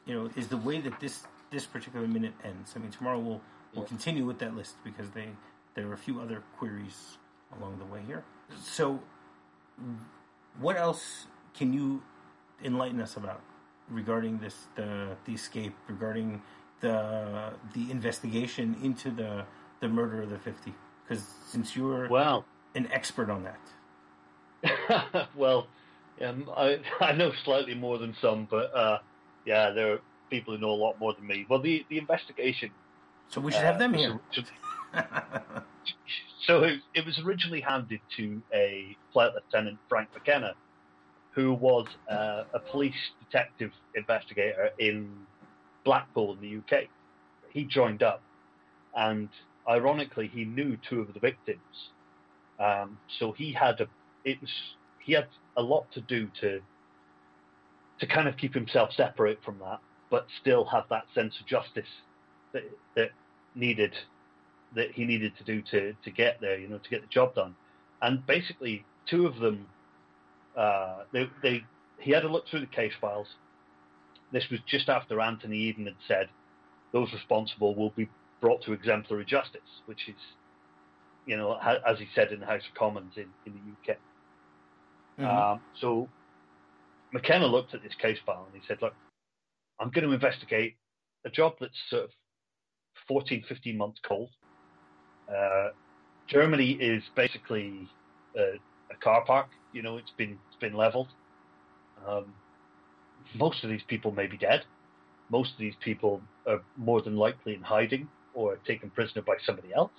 you 0.07 0.14
know 0.14 0.31
is 0.35 0.48
the 0.48 0.57
way 0.57 0.81
that 0.81 0.98
this 0.98 1.22
this 1.51 1.66
particular 1.66 2.07
minute 2.09 2.33
ends. 2.42 2.72
I 2.74 2.81
mean, 2.81 2.90
tomorrow 2.90 3.18
we'll 3.18 3.40
we'll 3.75 3.85
yeah. 3.85 3.89
continue 3.89 4.25
with 4.25 4.39
that 4.39 4.55
list 4.57 4.77
because 4.85 5.11
they 5.11 5.29
there 5.75 5.89
are 5.89 5.93
a 5.93 5.99
few 5.99 6.21
other 6.21 6.43
queries 6.59 7.19
along 7.59 7.79
the 7.79 7.85
way 7.85 8.01
here. 8.07 8.25
So, 8.63 9.01
what 10.61 10.77
else 10.77 11.27
can 11.55 11.73
you 11.73 12.03
enlighten 12.65 13.01
us 13.01 13.17
about 13.17 13.41
regarding 13.89 14.39
this 14.39 14.67
the 14.75 15.17
the 15.25 15.33
escape 15.35 15.75
regarding 15.89 16.43
the 16.81 17.53
the 17.75 17.91
investigation 17.91 18.77
into 18.83 19.11
the 19.11 19.45
the 19.81 19.89
murder 19.89 20.23
of 20.23 20.31
the 20.31 20.39
50 20.39 20.75
because 21.05 21.25
since 21.47 21.77
you're 21.77 22.09
well 22.09 22.45
an 22.75 22.89
expert 22.93 23.31
on 23.31 23.45
that 24.63 25.29
well 25.37 25.69
um, 26.25 26.51
I, 26.57 26.81
I 27.01 27.13
know 27.13 27.33
slightly 27.45 27.75
more 27.75 27.99
than 27.99 28.15
some, 28.21 28.47
but 28.51 28.75
uh, 28.75 28.99
yeah, 29.45 29.71
there 29.71 29.95
are 29.95 30.01
people 30.31 30.55
who 30.55 30.61
know 30.61 30.71
a 30.71 30.81
lot 30.81 30.99
more 30.99 31.15
than 31.15 31.27
me. 31.27 31.47
Well, 31.49 31.61
the 31.61 31.85
the 31.89 31.99
investigation. 31.99 32.71
So 33.31 33.41
we 33.41 33.53
should 33.53 33.61
uh, 33.61 33.64
have 33.64 33.79
them 33.79 33.95
here. 33.95 34.19
so 36.47 36.62
it, 36.62 36.81
it, 36.95 37.05
was 37.05 37.19
originally 37.25 37.61
handed 37.61 38.01
to 38.17 38.43
a 38.55 38.97
flight 39.12 39.33
lieutenant, 39.35 39.79
Frank 39.88 40.09
McKenna, 40.14 40.55
who 41.33 41.53
was 41.53 41.87
uh, 42.11 42.45
a 42.55 42.59
police 42.59 42.95
detective 43.25 43.71
investigator 43.95 44.71
in 44.79 45.11
Blackpool 45.85 46.35
in 46.35 46.41
the 46.41 46.57
UK. 46.59 46.85
He 47.51 47.64
joined 47.64 48.03
up, 48.03 48.23
and 48.97 49.29
ironically, 49.69 50.31
he 50.33 50.45
knew 50.45 50.79
two 50.88 51.01
of 51.01 51.12
the 51.12 51.21
victims. 51.21 51.91
Um, 52.59 52.99
so 53.19 53.33
he 53.33 53.53
had 53.53 53.81
a. 53.81 53.87
It 54.25 54.41
was 54.41 54.51
he 55.05 55.12
had 55.12 55.29
a 55.57 55.62
lot 55.62 55.91
to 55.93 56.01
do 56.01 56.29
to 56.41 56.61
to 58.01 58.07
kind 58.07 58.29
of 58.29 58.37
keep 58.37 58.55
himself 58.55 58.91
separate 58.97 59.38
from 59.45 59.59
that, 59.59 59.81
but 60.11 60.27
still 60.41 60.64
have 60.64 60.85
that 60.88 61.05
sense 61.14 61.35
of 61.41 61.47
justice 61.47 61.88
that 62.53 62.65
that 62.97 63.11
needed 63.55 63.95
that 64.75 64.93
he 64.93 65.05
needed 65.05 65.33
to 65.39 65.45
do 65.45 65.63
to 65.71 65.95
to 66.05 66.11
get 66.11 66.41
there, 66.41 66.59
you 66.59 66.69
know, 66.69 66.79
to 66.79 66.91
get 66.91 67.01
the 67.01 67.09
job 67.09 67.35
done. 67.35 67.55
And 68.01 68.25
basically, 68.27 68.85
two 69.07 69.27
of 69.27 69.39
them, 69.39 69.67
uh, 70.57 71.05
they 71.13 71.29
they 71.43 71.65
he 71.99 72.13
had 72.13 72.25
a 72.25 72.29
look 72.29 72.49
through 72.49 72.61
the 72.61 72.67
case 72.67 72.93
files. 73.01 73.27
This 74.33 74.45
was 74.51 74.61
just 74.67 74.89
after 74.89 75.21
Anthony 75.21 75.57
Eden 75.57 75.87
had 75.87 75.97
said 76.07 76.29
those 76.93 77.13
responsible 77.13 77.75
will 77.75 77.91
be 77.91 78.09
brought 78.41 78.63
to 78.63 78.73
exemplary 78.73 79.25
justice, 79.25 79.61
which 79.87 80.09
is, 80.09 80.15
you 81.27 81.37
know, 81.37 81.59
as 81.87 81.99
he 81.99 82.07
said 82.15 82.31
in 82.33 82.41
the 82.41 82.47
House 82.47 82.63
of 82.69 82.79
Commons 82.79 83.15
in, 83.17 83.27
in 83.47 83.53
the 83.53 83.93
UK. 83.93 83.99
Mm-hmm. 85.19 85.53
Um, 85.53 85.61
so 85.81 86.09
McKenna 87.13 87.47
looked 87.47 87.75
at 87.75 87.83
this 87.83 87.95
case 88.01 88.19
file 88.25 88.47
and 88.53 88.61
he 88.61 88.67
said, 88.67 88.79
look, 88.81 88.95
I'm 89.81 89.91
going 89.91 90.07
to 90.07 90.13
investigate 90.13 90.77
a 91.25 91.31
job 91.31 91.55
that's 91.61 91.73
sort 91.91 92.05
of 92.05 92.11
14, 93.09 93.44
15 93.49 93.77
months 93.77 93.99
cold. 94.07 94.29
Uh, 95.29 95.68
Germany 96.29 96.73
is 96.73 97.03
basically 97.16 97.88
a, 98.37 98.59
a, 98.92 98.97
car 99.03 99.25
park. 99.25 99.49
You 99.73 99.83
know, 99.83 99.97
it's 99.97 100.12
been 100.16 100.38
it's 100.49 100.61
been 100.61 100.75
leveled. 100.75 101.09
Um, 102.07 102.33
most 103.35 103.64
of 103.64 103.71
these 103.71 103.83
people 103.88 104.12
may 104.12 104.27
be 104.27 104.37
dead. 104.37 104.64
Most 105.31 105.53
of 105.53 105.59
these 105.59 105.75
people 105.83 106.23
are 106.47 106.62
more 106.77 107.03
than 107.03 107.16
likely 107.16 107.55
in 107.55 107.62
hiding 107.62 108.09
or 108.35 108.57
taken 108.66 108.90
prisoner 108.90 109.23
by 109.23 109.35
somebody 109.44 109.68
else. 109.75 109.90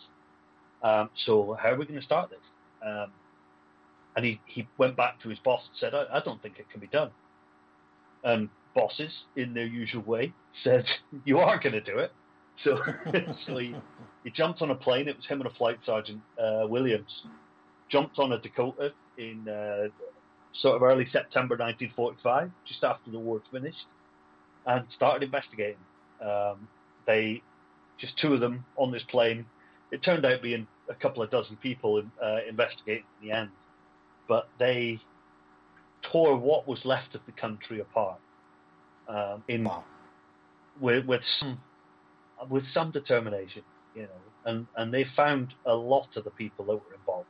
Um, 0.82 1.10
so 1.26 1.58
how 1.62 1.69
are 1.69 1.78
we 1.78 1.86
going 1.86 2.00
to 2.00 2.06
start 2.06 2.30
this? 2.30 2.39
Um, 2.86 3.12
and 4.15 4.26
he, 4.26 4.39
he 4.45 4.67
went 4.78 4.95
back 4.95 5.22
to 5.22 5.30
his 5.30 5.39
boss 5.39 5.62
and 5.67 5.78
said, 5.80 5.93
I, 5.93 6.17
I 6.17 6.22
don't 6.22 6.41
think 6.41 6.58
it 6.58 6.69
can 6.72 6.80
be 6.80 6.88
done. 6.88 7.12
And 8.24 8.50
bosses, 8.76 9.12
in 9.36 9.54
their 9.54 9.65
usual 9.65 10.02
way, 10.04 10.34
said, 10.63 10.86
You 11.26 11.39
are 11.39 11.60
going 11.60 11.74
to 11.74 11.82
do 11.82 11.98
it. 11.98 12.12
So, 12.63 12.78
he 14.24 14.32
jumped 14.32 14.62
on 14.62 14.72
a 14.72 14.76
plane. 14.76 15.08
It 15.08 15.15
was 15.15 15.26
him 15.26 15.41
and 15.41 15.50
a 15.50 15.54
flight 15.54 15.78
sergeant, 15.86 16.22
uh, 16.38 16.67
Williams, 16.67 17.24
jumped 17.89 18.19
on 18.19 18.34
a 18.34 18.39
Dakota 18.39 18.91
in 19.17 19.48
uh, 19.48 19.88
sort 20.54 20.76
of 20.76 20.84
early 20.84 21.06
September 21.12 21.56
1945, 21.56 22.52
just 22.67 22.84
after 22.84 23.12
the 23.12 23.19
war 23.19 23.41
finished, 23.52 23.86
and 24.65 24.86
started 24.95 25.24
investigating. 25.24 25.78
Um, 26.22 26.67
they 27.08 27.41
just 28.00 28.17
two 28.17 28.34
of 28.34 28.39
them 28.39 28.65
on 28.78 28.91
this 28.91 29.04
plane. 29.10 29.45
It 29.91 30.04
turned 30.04 30.26
out 30.26 30.41
being 30.41 30.67
a 30.89 30.93
couple 30.93 31.24
of 31.24 31.32
dozen 31.32 31.56
people 31.58 32.02
uh, 32.24 32.38
investigating 32.48 33.06
in 33.22 33.30
the 33.30 33.36
end, 33.36 33.50
but 34.28 34.50
they 34.60 35.00
tore 36.12 36.38
what 36.38 36.67
was 36.67 36.80
left 36.86 37.15
of 37.15 37.22
the 37.26 37.32
country 37.32 37.80
apart 37.80 38.19
um, 39.08 39.43
in 39.48 39.63
wow. 39.65 39.84
with, 40.80 41.06
with 41.06 41.22
some 41.39 41.60
with 42.47 42.63
some 42.73 42.91
determination, 42.91 43.63
you 43.95 44.04
know, 44.04 44.21
and 44.45 44.67
and 44.75 44.93
they 44.93 45.06
found 45.15 45.54
a 45.65 45.73
lot 45.73 46.08
of 46.15 46.23
the 46.23 46.32
people 46.32 46.65
that 46.65 46.73
were 46.73 46.95
involved, 46.95 47.28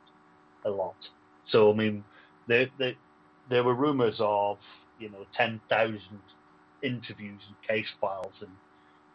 a 0.64 0.70
lot. 0.70 0.96
So 1.50 1.72
I 1.72 1.74
mean, 1.76 2.04
they, 2.48 2.70
they, 2.78 2.96
there 3.48 3.64
were 3.64 3.74
rumours 3.74 4.16
of 4.20 4.58
you 4.98 5.10
know 5.10 5.26
ten 5.36 5.60
thousand 5.68 6.20
interviews 6.82 7.40
and 7.46 7.56
case 7.68 7.88
files 8.00 8.34
and 8.40 8.50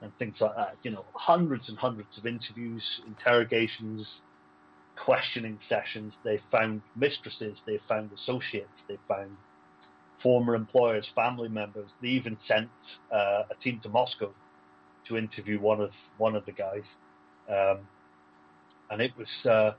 and 0.02 0.12
things 0.18 0.36
like 0.40 0.56
that. 0.56 0.76
You 0.84 0.92
know, 0.92 1.06
hundreds 1.14 1.70
and 1.70 1.78
hundreds 1.78 2.18
of 2.18 2.26
interviews, 2.26 2.84
interrogations, 3.08 4.06
questioning 4.98 5.60
sessions. 5.70 6.14
They 6.24 6.42
found 6.52 6.82
mistresses, 6.96 7.58
they 7.66 7.80
found 7.88 8.12
associates, 8.14 8.68
they 8.88 8.98
found 9.08 9.32
former 10.22 10.56
employers, 10.56 11.06
family 11.16 11.50
members. 11.50 11.90
They 12.02 12.10
even 12.10 12.38
sent 12.48 12.70
uh, 13.14 13.44
a 13.50 13.56
team 13.64 13.80
to 13.84 13.90
Moscow 13.90 14.34
to 15.08 15.18
interview 15.18 15.60
one 15.60 15.82
of 15.82 15.92
one 16.18 16.36
of 16.36 16.46
the 16.46 16.52
guys, 16.52 16.84
um, 17.50 17.88
and 18.90 19.02
it 19.02 19.12
was 19.18 19.28
uh, 19.50 19.72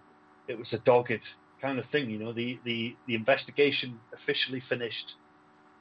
it 0.49 0.59
was 0.59 0.69
a 0.73 0.79
dogged 0.79 1.21
kind 1.61 1.79
of 1.79 1.85
thing. 1.91 2.11
You 2.11 2.19
know, 2.19 2.33
the 2.33 2.59
the, 2.65 2.97
the 3.07 3.15
investigation 3.15 3.99
officially 4.15 4.62
finished, 4.69 5.15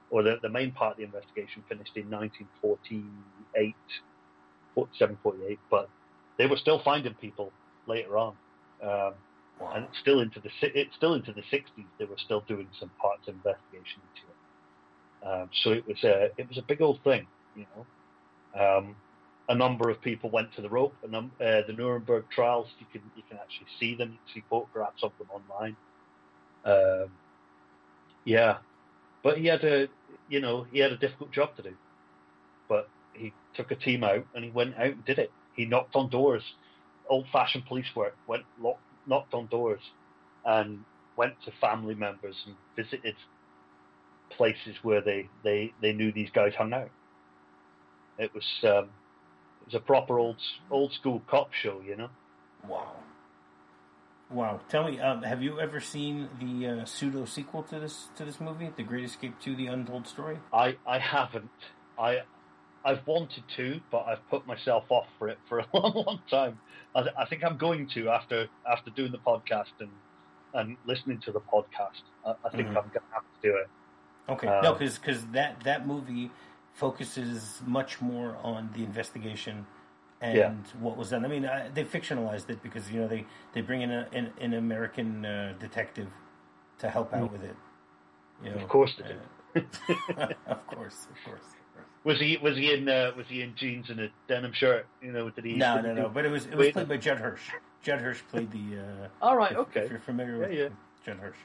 or 0.09 0.23
the, 0.23 0.37
the 0.41 0.49
main 0.49 0.71
part 0.71 0.93
of 0.93 0.97
the 0.97 1.03
investigation 1.03 1.63
finished 1.67 1.91
in 1.95 2.09
1948, 2.09 3.75
47, 4.73 5.17
48, 5.23 5.59
but 5.69 5.89
they 6.37 6.47
were 6.47 6.57
still 6.57 6.81
finding 6.83 7.13
people 7.15 7.51
later 7.87 8.17
on. 8.17 8.35
Um, 8.83 9.13
wow. 9.59 9.73
And 9.75 9.87
still 10.01 10.19
into 10.19 10.39
the 10.39 10.49
it's 10.61 10.95
still 10.95 11.13
into 11.13 11.31
the 11.31 11.41
60s. 11.41 11.85
They 11.99 12.05
were 12.05 12.17
still 12.23 12.43
doing 12.47 12.67
some 12.79 12.91
parts 13.01 13.27
of 13.27 13.35
investigation 13.35 14.01
into 14.09 14.27
it. 14.27 14.35
Um, 15.25 15.49
so 15.63 15.71
it 15.71 15.87
was 15.87 16.03
a 16.03 16.29
it 16.37 16.47
was 16.47 16.57
a 16.57 16.61
big 16.61 16.81
old 16.81 16.99
thing, 17.03 17.25
you 17.55 17.65
know. 17.75 17.85
Um, 18.55 18.95
a 19.47 19.55
number 19.55 19.89
of 19.89 20.01
people 20.01 20.29
went 20.29 20.53
to 20.55 20.61
the 20.61 20.69
rope. 20.69 20.95
Num- 21.07 21.31
uh, 21.39 21.61
the 21.67 21.73
Nuremberg 21.73 22.25
trials, 22.33 22.67
you 22.79 22.85
can 22.91 23.01
you 23.15 23.23
can 23.29 23.37
actually 23.37 23.67
see 23.79 23.95
them. 23.95 24.11
You 24.11 24.17
can 24.25 24.41
see 24.41 24.43
photographs 24.49 25.03
of 25.03 25.11
them 25.17 25.27
online. 25.31 25.75
Um, 26.65 27.11
yeah, 28.23 28.57
but 29.23 29.37
he 29.37 29.45
had 29.47 29.63
a 29.63 29.87
you 30.29 30.41
know 30.41 30.65
he 30.71 30.79
had 30.79 30.91
a 30.91 30.97
difficult 30.97 31.31
job 31.31 31.55
to 31.57 31.63
do, 31.63 31.75
but 32.67 32.89
he 33.13 33.33
took 33.55 33.71
a 33.71 33.75
team 33.75 34.03
out 34.03 34.25
and 34.33 34.43
he 34.43 34.51
went 34.51 34.75
out 34.77 34.93
and 34.93 35.05
did 35.05 35.19
it. 35.19 35.31
He 35.55 35.65
knocked 35.65 35.95
on 35.95 36.09
doors, 36.09 36.43
old-fashioned 37.07 37.65
police 37.65 37.85
work. 37.95 38.15
Went 38.27 38.43
knocked 39.07 39.33
on 39.33 39.47
doors, 39.47 39.79
and 40.43 40.83
went 41.15 41.33
to 41.45 41.51
family 41.61 41.95
members 41.95 42.35
and 42.45 42.55
visited 42.75 43.15
places 44.29 44.75
where 44.83 45.01
they, 45.01 45.29
they, 45.43 45.73
they 45.81 45.93
knew 45.93 46.11
these 46.11 46.29
guys 46.33 46.53
hung 46.57 46.73
out. 46.73 46.89
It 48.17 48.31
was 48.33 48.43
um, 48.63 48.89
it 49.65 49.73
was 49.73 49.81
a 49.81 49.83
proper 49.83 50.19
old 50.19 50.37
old 50.69 50.93
school 50.93 51.21
cop 51.27 51.53
show, 51.53 51.81
you 51.85 51.95
know. 51.95 52.09
Wow. 52.67 52.93
Wow. 54.29 54.59
Tell 54.69 54.89
me, 54.89 54.99
um, 54.99 55.23
have 55.23 55.41
you 55.41 55.59
ever 55.59 55.79
seen 55.79 56.29
the 56.39 56.67
uh, 56.81 56.85
pseudo 56.85 57.25
sequel 57.25 57.63
to 57.63 57.79
this 57.79 58.07
to 58.15 58.25
this 58.25 58.39
movie, 58.39 58.71
The 58.75 58.83
Great 58.83 59.05
Escape 59.05 59.35
Two: 59.39 59.55
The 59.55 59.67
Untold 59.67 60.07
Story? 60.07 60.39
I, 60.53 60.77
I 60.85 60.99
haven't. 60.99 61.49
I 61.97 62.21
I've 62.83 63.05
wanted 63.07 63.43
to, 63.55 63.81
but 63.91 64.05
I've 64.07 64.27
put 64.29 64.45
myself 64.45 64.85
off 64.89 65.07
for 65.17 65.29
it 65.29 65.39
for 65.49 65.59
a 65.59 65.65
long, 65.73 65.93
long 65.93 66.19
time. 66.29 66.59
I, 66.93 67.05
I 67.17 67.25
think 67.25 67.43
I'm 67.43 67.57
going 67.57 67.87
to 67.95 68.09
after 68.09 68.47
after 68.69 68.91
doing 68.91 69.11
the 69.11 69.17
podcast 69.17 69.73
and 69.79 69.89
and 70.53 70.77
listening 70.85 71.19
to 71.21 71.31
the 71.31 71.41
podcast. 71.41 72.03
I, 72.25 72.35
I 72.45 72.49
think 72.49 72.67
mm-hmm. 72.67 72.77
I'm 72.77 72.83
going 72.83 72.93
to 72.93 73.13
have 73.13 73.23
to 73.23 73.49
do 73.49 73.55
it. 73.55 73.67
Okay, 74.29 74.47
um, 74.47 74.63
no, 74.63 74.73
because 74.73 74.97
because 74.97 75.25
that 75.27 75.63
that 75.63 75.87
movie 75.87 76.31
focuses 76.75 77.61
much 77.65 78.01
more 78.01 78.37
on 78.43 78.69
the 78.73 78.83
investigation 78.83 79.65
and 80.21 80.37
yeah. 80.37 80.53
what 80.79 80.97
was 80.97 81.09
done. 81.09 81.25
I 81.25 81.27
mean, 81.27 81.45
uh, 81.45 81.69
they 81.73 81.83
fictionalized 81.83 82.49
it 82.49 82.61
because 82.61 82.91
you 82.91 83.01
know 83.01 83.07
they, 83.07 83.25
they 83.53 83.61
bring 83.61 83.81
in 83.81 83.91
a, 83.91 84.07
an, 84.13 84.31
an 84.39 84.53
American 84.53 85.25
uh, 85.25 85.53
detective 85.59 86.07
to 86.79 86.89
help 86.89 87.13
out 87.13 87.29
mm. 87.29 87.31
with 87.31 87.43
it. 87.43 87.55
You 88.43 88.51
know, 88.51 88.57
of 88.61 88.67
course 88.67 88.95
they 88.97 89.07
do. 89.07 89.65
Uh, 90.17 90.27
of 90.47 90.67
course, 90.67 91.07
of 91.09 91.31
course. 91.31 91.41
Was 92.03 92.19
he 92.19 92.37
was 92.37 92.55
he 92.55 92.71
in 92.71 92.87
uh, 92.87 93.11
was 93.17 93.25
he 93.27 93.41
in 93.41 93.55
jeans 93.55 93.89
and 93.89 93.99
a 93.99 94.09
denim 94.27 94.53
shirt? 94.53 94.85
You 95.01 95.11
know, 95.11 95.29
did 95.29 95.45
he? 95.45 95.55
No, 95.55 95.81
no, 95.81 95.93
no. 95.93 96.09
But 96.09 96.25
it 96.25 96.29
was 96.29 96.45
it 96.45 96.55
was 96.55 96.69
played 96.69 96.87
by 96.87 96.97
Judd 96.97 97.17
Hirsch. 97.17 97.49
Judd 97.81 97.99
Hirsch 97.99 98.21
played 98.29 98.51
the. 98.51 98.79
Uh, 98.79 99.07
All 99.21 99.35
right, 99.35 99.55
okay. 99.55 99.81
If 99.81 99.89
you're 99.89 99.99
familiar 99.99 100.33
yeah, 100.33 100.47
with 100.47 100.57
yeah. 100.57 100.67
Judd 101.05 101.17
Hirsch, 101.17 101.37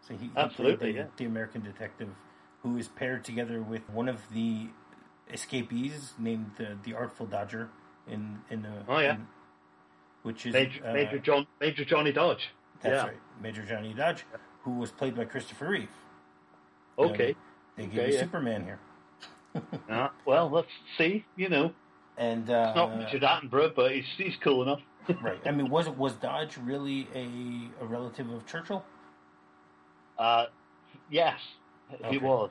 so 0.00 0.14
he, 0.14 0.26
he 0.26 0.30
absolutely 0.36 0.92
the, 0.92 0.98
yeah. 0.98 1.04
the 1.18 1.24
American 1.26 1.62
detective 1.62 2.08
who 2.66 2.76
is 2.76 2.88
paired 2.88 3.24
together 3.24 3.62
with 3.62 3.88
one 3.90 4.08
of 4.08 4.20
the 4.32 4.66
escapees 5.32 6.14
named 6.18 6.50
the, 6.58 6.76
the 6.82 6.94
Artful 6.94 7.26
Dodger 7.26 7.70
in 8.08 8.40
in 8.50 8.62
the 8.62 8.72
oh 8.88 8.98
yeah, 8.98 9.14
in, 9.14 9.26
which 10.22 10.46
is 10.46 10.52
Major, 10.52 10.84
uh, 10.84 10.92
Major, 10.92 11.18
John 11.18 11.46
Major 11.60 11.84
Johnny 11.84 12.12
Dodge. 12.12 12.48
That's 12.82 12.92
yeah. 12.92 13.04
right, 13.04 13.20
Major 13.40 13.64
Johnny 13.64 13.94
Dodge, 13.94 14.24
who 14.62 14.72
was 14.72 14.90
played 14.90 15.14
by 15.14 15.24
Christopher 15.24 15.68
Reeve. 15.68 15.88
Okay, 16.98 17.28
know, 17.28 17.38
they 17.76 17.86
gave 17.86 17.98
okay, 17.98 18.08
you 18.08 18.14
yeah. 18.14 18.20
Superman 18.20 18.64
here. 18.64 18.80
uh, 19.88 20.08
well, 20.24 20.50
let's 20.50 20.68
see. 20.98 21.24
You 21.36 21.48
know, 21.48 21.72
and 22.18 22.50
uh, 22.50 22.66
it's 22.68 22.76
not 22.76 22.98
Richard 22.98 23.22
Attenborough, 23.22 23.74
but 23.76 23.92
he's 23.92 24.06
he's 24.16 24.36
cool 24.42 24.62
enough. 24.62 24.80
right. 25.22 25.38
I 25.46 25.52
mean, 25.52 25.70
was 25.70 25.88
was 25.88 26.14
Dodge 26.14 26.56
really 26.56 27.06
a 27.14 27.84
a 27.84 27.86
relative 27.86 28.28
of 28.30 28.44
Churchill? 28.44 28.84
Uh, 30.18 30.46
yes, 31.10 31.38
okay. 31.94 32.08
he 32.10 32.18
was. 32.18 32.50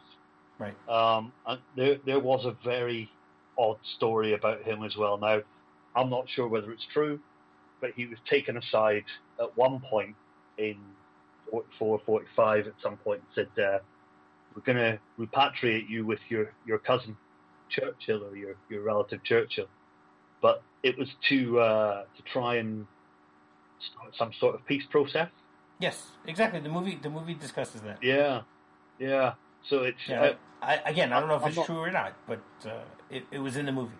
Right. 0.57 0.75
Um, 0.89 1.33
and 1.45 1.59
there 1.75 1.97
there 2.05 2.19
was 2.19 2.45
a 2.45 2.55
very 2.63 3.09
odd 3.57 3.77
story 3.95 4.33
about 4.33 4.63
him 4.63 4.83
as 4.83 4.95
well. 4.95 5.17
Now, 5.17 5.41
I'm 5.95 6.09
not 6.09 6.29
sure 6.29 6.47
whether 6.47 6.71
it's 6.71 6.85
true, 6.93 7.19
but 7.81 7.91
he 7.95 8.05
was 8.05 8.17
taken 8.29 8.57
aside 8.57 9.03
at 9.39 9.55
one 9.57 9.81
point 9.89 10.15
in 10.57 10.77
44, 11.51 12.01
45 12.05 12.67
at 12.67 12.73
some 12.81 12.97
point 12.97 13.21
and 13.21 13.47
said, 13.55 13.63
uh, 13.63 13.79
"We're 14.55 14.61
going 14.63 14.77
to 14.77 14.99
repatriate 15.19 15.89
you 15.89 16.05
with 16.05 16.19
your 16.29 16.53
your 16.65 16.79
cousin 16.79 17.17
Churchill 17.69 18.23
or 18.23 18.35
your 18.35 18.55
your 18.69 18.81
relative 18.83 19.23
Churchill," 19.23 19.67
but 20.41 20.63
it 20.83 20.97
was 20.97 21.09
to 21.29 21.59
uh, 21.59 22.03
to 22.15 22.23
try 22.31 22.55
and 22.55 22.87
start 23.91 24.15
some 24.17 24.31
sort 24.39 24.55
of 24.55 24.65
peace 24.65 24.85
process. 24.89 25.29
Yes, 25.79 26.11
exactly. 26.25 26.59
The 26.61 26.69
movie 26.69 26.97
the 27.01 27.09
movie 27.09 27.33
discusses 27.33 27.81
that. 27.81 28.01
Yeah, 28.01 28.41
yeah. 28.99 29.33
So 29.69 29.83
it's 29.83 29.97
yeah, 30.07 30.21
uh, 30.21 30.33
I, 30.61 30.75
again, 30.85 31.13
I 31.13 31.19
don't 31.19 31.29
know 31.29 31.35
if 31.35 31.47
it's 31.47 31.57
not, 31.57 31.65
true 31.65 31.79
or 31.79 31.91
not, 31.91 32.13
but 32.27 32.41
uh, 32.65 32.83
it, 33.09 33.23
it 33.31 33.39
was 33.39 33.55
in 33.55 33.65
the 33.65 33.71
movie. 33.71 33.95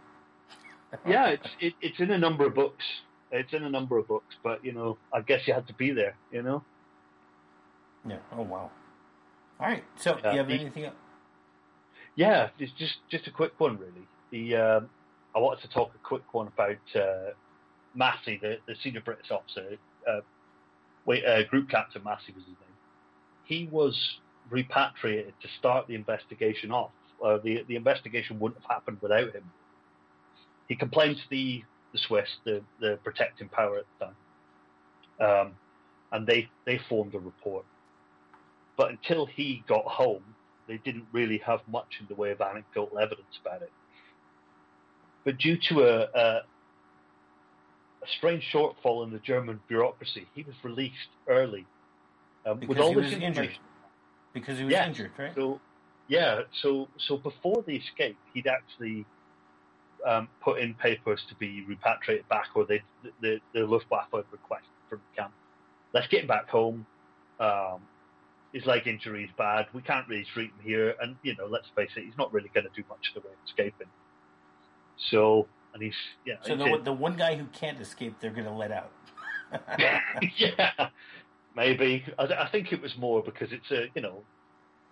yeah, 1.08 1.27
it's 1.27 1.47
it, 1.60 1.73
it's 1.81 1.99
in 1.99 2.12
a 2.12 2.17
number 2.17 2.45
of 2.45 2.53
books. 2.53 2.84
It's 3.31 3.53
in 3.53 3.63
a 3.63 3.69
number 3.69 3.97
of 3.97 4.08
books, 4.08 4.36
but 4.43 4.63
you 4.63 4.71
know, 4.71 4.97
I 5.13 5.21
guess 5.21 5.47
you 5.47 5.53
had 5.53 5.67
to 5.67 5.73
be 5.73 5.91
there. 5.91 6.15
You 6.31 6.43
know. 6.43 6.63
Yeah. 8.08 8.17
Oh 8.31 8.43
wow. 8.43 8.71
All 9.60 9.67
right. 9.67 9.84
So, 9.97 10.15
do 10.15 10.29
you 10.31 10.38
have 10.38 10.49
anything? 10.49 10.86
Else? 10.86 10.95
Yeah, 12.15 12.49
it's 12.60 12.71
just 12.73 12.95
just 13.10 13.27
a 13.27 13.31
quick 13.31 13.60
one, 13.60 13.77
really. 13.77 14.08
The 14.31 14.55
um, 14.55 14.89
I 15.36 15.39
wanted 15.39 15.62
to 15.62 15.69
talk 15.69 15.91
a 15.93 16.08
quick 16.08 16.34
one 16.34 16.47
about 16.47 16.77
uh, 16.95 17.31
Massey, 17.93 18.39
the, 18.41 18.58
the 18.67 18.75
senior 18.81 19.01
British 19.01 19.31
officer. 19.31 19.77
Uh, 20.08 20.21
wait, 21.05 21.25
uh, 21.25 21.43
group 21.43 21.69
captain 21.69 22.03
Massey 22.03 22.34
was 22.34 22.43
his 22.43 22.53
name. 22.53 22.75
He 23.43 23.67
was 23.71 24.19
repatriated 24.49 25.34
to 25.41 25.47
start 25.60 25.88
the 25.88 25.95
investigation 25.95 26.71
off. 26.71 26.91
Uh, 27.23 27.38
the 27.43 27.63
the 27.67 27.75
investigation 27.75 28.39
wouldn't 28.39 28.62
have 28.62 28.69
happened 28.69 28.97
without 29.01 29.34
him. 29.34 29.49
He 30.67 30.75
complained 30.75 31.17
to 31.17 31.29
the 31.29 31.63
the 31.91 31.99
Swiss, 31.99 32.29
the 32.43 32.62
the 32.79 32.99
protecting 33.03 33.49
power 33.49 33.77
at 33.77 33.86
the 33.99 34.05
time, 34.05 35.47
um, 35.47 35.51
and 36.12 36.27
they 36.27 36.49
they 36.65 36.79
formed 36.89 37.15
a 37.15 37.19
report. 37.19 37.65
But 38.77 38.91
until 38.91 39.25
he 39.25 39.63
got 39.67 39.86
home, 39.86 40.23
they 40.67 40.77
didn't 40.77 41.05
really 41.12 41.38
have 41.39 41.62
much 41.67 41.97
in 41.99 42.08
the 42.08 42.15
way 42.15 42.31
of 42.31 42.41
anecdotal 42.41 42.99
evidence 42.99 43.39
about 43.41 43.62
it. 43.62 43.71
But 45.23 45.38
due 45.38 45.58
to 45.69 45.84
a, 45.84 46.01
a, 46.13 46.21
a 48.03 48.08
strange 48.17 48.43
shortfall 48.53 49.05
in 49.05 49.12
the 49.12 49.19
German 49.19 49.60
bureaucracy, 49.67 50.27
he 50.36 50.43
was 50.43 50.55
released 50.63 51.10
early. 51.27 51.65
Um, 52.45 52.60
with 52.67 52.77
all 52.77 52.93
this 52.93 53.12
information, 53.13 53.62
because 54.36 54.60
he 54.60 54.65
was 54.65 54.71
yeah. 54.71 54.88
injured, 54.88 55.12
right? 55.17 55.34
So, 55.34 55.60
yeah. 56.08 56.41
So, 56.62 56.88
so 57.08 57.17
before 57.17 57.63
the 57.65 57.78
escape, 57.78 58.17
he'd 58.34 58.45
actually 58.45 59.06
um, 60.06 60.28
put 60.43 60.60
in 60.60 60.76
papers 60.76 61.26
to 61.30 61.36
be 61.36 61.65
repatriated 61.67 62.30
back, 62.30 62.50
or 62.54 62.65
they, 62.65 62.84
the, 63.21 63.39
the 63.54 63.62
Luftwaffe 63.62 64.13
request 64.13 64.65
from 64.88 65.02
camp. 65.15 65.32
Let's 65.93 66.08
get 66.08 66.21
him 66.21 66.28
back 66.28 66.50
home. 66.50 66.86
Um, 67.39 67.80
his 68.54 68.65
leg 68.65 68.86
injury 68.86 69.24
is 69.24 69.32
bad. 69.38 69.65
We 69.74 69.82
can't 69.82 70.08
really 70.08 70.26
treat 70.26 70.52
him 70.52 70.60
here, 70.63 70.93
and 71.02 71.15
you 71.24 71.36
know, 71.36 71.48
let's 71.48 71.67
face 71.76 71.89
it, 71.98 72.04
he's 72.04 72.17
not 72.17 72.32
really 72.32 72.52
going 72.54 72.65
to 72.65 72.74
do 72.76 72.84
much 72.88 73.12
in 73.15 73.21
the 73.21 73.28
way 73.28 73.34
of 73.34 73.50
escaping. 73.50 73.88
So 75.10 75.48
and 75.74 75.84
he's 75.84 75.93
yeah. 76.26 76.36
So 76.41 76.56
the, 76.56 76.80
the 76.84 76.93
one 76.93 77.15
guy 77.15 77.36
who 77.36 77.45
can't 77.48 77.80
escape, 77.80 78.15
they're 78.19 78.32
going 78.32 78.45
to 78.45 78.52
let 78.52 78.71
out. 78.71 78.91
yeah, 80.38 80.89
maybe. 81.56 82.04
I, 82.18 82.24
I, 82.24 82.48
think 82.50 82.72
it 82.74 82.82
was 82.82 82.98
more 82.98 83.24
because 83.24 83.52
it's 83.52 83.72
a 83.72 83.88
you 83.96 84.02
know, 84.02 84.24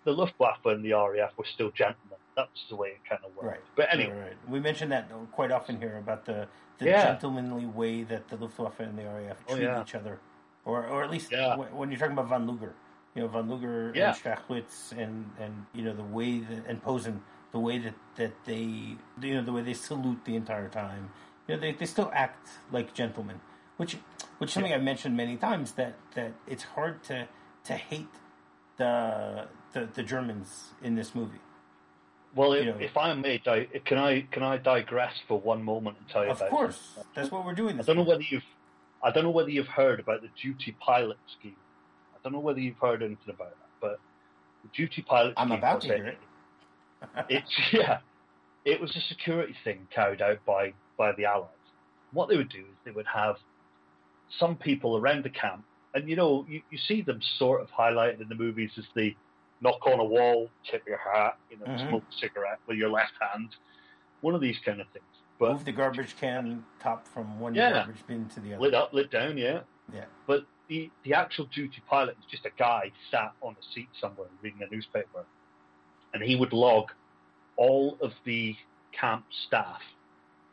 the 0.04 0.12
Luftwaffe 0.12 0.64
and 0.66 0.84
the 0.84 0.92
RAF 0.92 1.32
were 1.36 1.44
still 1.44 1.70
gentlemen. 1.70 2.18
That's 2.36 2.64
the 2.68 2.76
way 2.76 2.88
it 2.88 3.00
kind 3.08 3.20
of 3.24 3.34
worked. 3.36 3.48
Right. 3.48 3.60
But 3.76 3.88
anyway, 3.92 4.12
right, 4.12 4.22
right. 4.22 4.50
we 4.50 4.60
mentioned 4.60 4.90
that 4.92 5.10
quite 5.32 5.52
often 5.52 5.78
here 5.78 5.98
about 5.98 6.24
the 6.24 6.48
the 6.78 6.86
yeah. 6.86 7.04
gentlemanly 7.04 7.66
way 7.66 8.02
that 8.02 8.28
the 8.28 8.36
Luftwaffe 8.36 8.80
and 8.80 8.98
the 8.98 9.04
RAF 9.04 9.36
oh, 9.48 9.54
treat 9.54 9.66
oh, 9.66 9.72
yeah. 9.72 9.82
each 9.82 9.94
other, 9.94 10.18
or 10.64 10.86
or 10.86 11.04
at 11.04 11.10
least 11.10 11.30
yeah. 11.30 11.56
when 11.56 11.90
you're 11.90 11.98
talking 11.98 12.14
about 12.14 12.28
von 12.28 12.46
Luger, 12.46 12.74
you 13.14 13.22
know 13.22 13.28
von 13.28 13.48
Luger 13.48 13.90
and 13.90 14.16
Strachwitz 14.16 14.92
and 14.92 15.30
and 15.38 15.66
you 15.72 15.84
know 15.84 15.94
the 15.94 16.02
way 16.02 16.40
that 16.40 16.66
and 16.66 16.82
Posen, 16.82 17.22
the 17.52 17.60
way 17.60 17.78
that 17.78 17.94
that 18.16 18.32
they 18.44 18.96
you 19.22 19.34
know 19.34 19.42
the 19.42 19.52
way 19.52 19.62
they 19.62 19.74
salute 19.74 20.24
the 20.24 20.34
entire 20.34 20.68
time. 20.68 21.10
You 21.46 21.54
know 21.54 21.60
they 21.60 21.72
they 21.72 21.86
still 21.86 22.10
act 22.14 22.48
like 22.72 22.94
gentlemen 22.94 23.40
which 23.76 23.96
which 24.38 24.50
something 24.52 24.72
I've 24.72 24.82
mentioned 24.82 25.16
many 25.16 25.36
times 25.36 25.72
that 25.72 25.96
that 26.14 26.32
it's 26.46 26.62
hard 26.62 27.02
to 27.04 27.28
to 27.64 27.74
hate 27.74 28.08
the 28.76 29.48
the, 29.72 29.88
the 29.92 30.02
Germans 30.02 30.72
in 30.82 30.94
this 30.94 31.14
movie. 31.14 31.38
Well, 32.34 32.52
if, 32.54 32.66
know, 32.66 32.76
if 32.80 32.96
I 32.96 33.12
may, 33.14 33.38
can 33.38 33.98
I 33.98 34.26
can 34.30 34.42
I 34.42 34.56
digress 34.56 35.14
for 35.28 35.38
one 35.38 35.62
moment 35.62 35.98
and 35.98 36.08
tell 36.08 36.24
you 36.24 36.30
of 36.30 36.38
about? 36.38 36.46
Of 36.46 36.50
course, 36.50 36.98
that's 37.14 37.30
what 37.30 37.44
we're 37.44 37.54
doing. 37.54 37.78
I 37.78 37.82
don't 37.82 37.96
know 37.96 38.02
whether 38.02 38.22
you've 38.22 38.44
I 39.02 39.10
don't 39.10 39.24
know 39.24 39.30
whether 39.30 39.50
you've 39.50 39.68
heard 39.68 40.00
about 40.00 40.22
the 40.22 40.30
duty 40.40 40.76
pilot 40.80 41.18
scheme. 41.38 41.56
I 42.14 42.18
don't 42.22 42.32
know 42.32 42.40
whether 42.40 42.60
you've 42.60 42.78
heard 42.78 43.02
anything 43.02 43.28
about 43.28 43.50
that, 43.50 43.68
but 43.80 44.00
the 44.62 44.70
duty 44.74 45.02
pilot. 45.02 45.34
I'm 45.36 45.52
about 45.52 45.82
to 45.82 45.88
hear 45.88 46.06
it. 46.06 46.18
it's 47.28 47.72
yeah, 47.72 47.98
it 48.64 48.80
was 48.80 48.96
a 48.96 49.00
security 49.00 49.54
thing 49.62 49.86
carried 49.94 50.22
out 50.22 50.44
by 50.44 50.72
by 50.96 51.12
the 51.12 51.26
Allies. 51.26 51.50
What 52.12 52.28
they 52.28 52.36
would 52.36 52.48
do 52.48 52.60
is 52.60 52.76
they 52.84 52.92
would 52.92 53.06
have 53.06 53.36
some 54.38 54.56
people 54.56 54.96
around 54.96 55.24
the 55.24 55.30
camp, 55.30 55.64
and 55.94 56.08
you 56.08 56.16
know, 56.16 56.44
you, 56.48 56.62
you 56.70 56.78
see 56.78 57.02
them 57.02 57.20
sort 57.38 57.60
of 57.60 57.68
highlighted 57.70 58.20
in 58.20 58.28
the 58.28 58.34
movies 58.34 58.70
as 58.78 58.84
the 58.94 59.14
knock 59.60 59.86
on 59.86 60.00
a 60.00 60.04
wall, 60.04 60.50
tip 60.70 60.82
your 60.86 60.98
hat, 60.98 61.38
you 61.50 61.58
know, 61.58 61.66
mm-hmm. 61.66 61.88
smoke 61.88 62.02
a 62.08 62.14
cigarette 62.20 62.58
with 62.66 62.76
your 62.76 62.90
left 62.90 63.12
hand, 63.32 63.50
one 64.20 64.34
of 64.34 64.40
these 64.40 64.58
kind 64.64 64.80
of 64.80 64.86
things. 64.88 65.04
But 65.38 65.52
move 65.52 65.64
the 65.64 65.72
garbage 65.72 66.16
can 66.20 66.64
top 66.80 67.06
from 67.08 67.40
one 67.40 67.54
yeah, 67.54 67.72
garbage 67.72 68.06
bin 68.06 68.28
to 68.30 68.40
the 68.40 68.54
other. 68.54 68.62
Lit 68.62 68.74
up, 68.74 68.92
lit 68.92 69.10
down, 69.10 69.36
yeah. 69.36 69.60
Yeah. 69.92 70.04
But 70.26 70.46
the 70.68 70.90
the 71.02 71.14
actual 71.14 71.46
duty 71.46 71.82
pilot 71.88 72.16
is 72.18 72.24
just 72.30 72.46
a 72.46 72.50
guy 72.56 72.92
sat 73.10 73.32
on 73.42 73.52
a 73.52 73.74
seat 73.74 73.88
somewhere 74.00 74.28
reading 74.42 74.60
a 74.62 74.72
newspaper, 74.72 75.24
and 76.12 76.22
he 76.22 76.36
would 76.36 76.52
log 76.52 76.92
all 77.56 77.98
of 78.00 78.12
the 78.24 78.56
camp 78.92 79.24
staff 79.46 79.80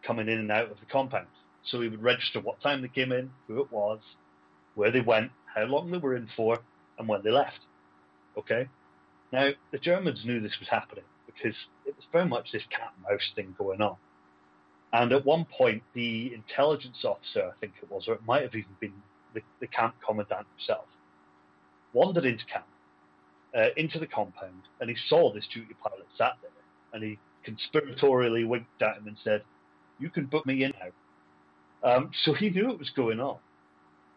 coming 0.04 0.28
in 0.28 0.40
and 0.40 0.52
out 0.52 0.72
of 0.72 0.80
the 0.80 0.86
compound. 0.86 1.28
So 1.66 1.82
he 1.82 1.90
would 1.90 2.02
register 2.02 2.40
what 2.40 2.62
time 2.62 2.82
they 2.82 2.88
came 2.88 3.12
in, 3.12 3.32
who 3.48 3.62
it 3.62 3.72
was, 3.72 4.00
where 4.76 4.92
they 4.92 5.02
went, 5.02 5.32
how 5.54 5.64
long 5.64 5.92
they 5.92 5.98
were 5.98 6.16
in 6.16 6.28
for, 6.36 6.60
and 6.98 7.08
when 7.08 7.24
they 7.24 7.32
left. 7.32 7.60
Okay? 8.38 8.68
Now, 9.32 9.50
the 9.72 9.78
Germans 9.78 10.26
knew 10.26 10.40
this 10.40 10.60
was 10.60 10.70
happening 10.70 11.04
because 11.26 11.56
it 11.86 11.96
was 11.96 12.06
very 12.12 12.28
much 12.28 12.52
this 12.52 12.64
cat 12.70 12.94
and 12.96 13.04
mouse 13.04 13.32
thing 13.36 13.56
going 13.58 13.82
on. 13.82 13.96
And 14.94 15.14
at 15.14 15.26
one 15.26 15.46
point, 15.46 15.84
the 15.94 16.34
intelligence 16.34 17.06
officer, 17.06 17.52
I 17.56 17.60
think 17.60 17.74
it 17.82 17.90
was, 17.90 18.06
or 18.08 18.16
it 18.16 18.26
might 18.26 18.42
have 18.42 18.56
even 18.56 18.76
been 18.80 18.94
the, 19.34 19.42
the 19.62 19.68
camp 19.68 19.96
commandant 20.06 20.48
himself, 20.58 20.86
wandered 21.94 22.26
into 22.26 22.46
camp, 22.46 22.66
uh, 23.56 23.70
into 23.78 24.00
the 24.00 24.08
compound, 24.08 24.64
and 24.80 24.90
he 24.90 24.96
saw 25.08 25.32
this 25.34 25.48
duty 25.54 25.76
pilot 25.82 26.08
sat 26.18 26.34
there, 26.42 26.52
and 26.94 27.04
he 27.04 27.20
conspiratorially 27.46 28.46
winked 28.48 28.82
at 28.82 28.98
him 28.98 29.08
and 29.08 29.18
said, 29.24 29.44
"You 30.00 30.10
can 30.10 30.26
book 30.26 30.46
me 30.46 30.64
in 30.64 30.72
now." 30.72 30.92
Um, 31.84 32.12
so 32.24 32.34
he 32.34 32.50
knew 32.50 32.72
it 32.72 32.80
was 32.80 32.90
going 32.92 33.20
on. 33.20 33.38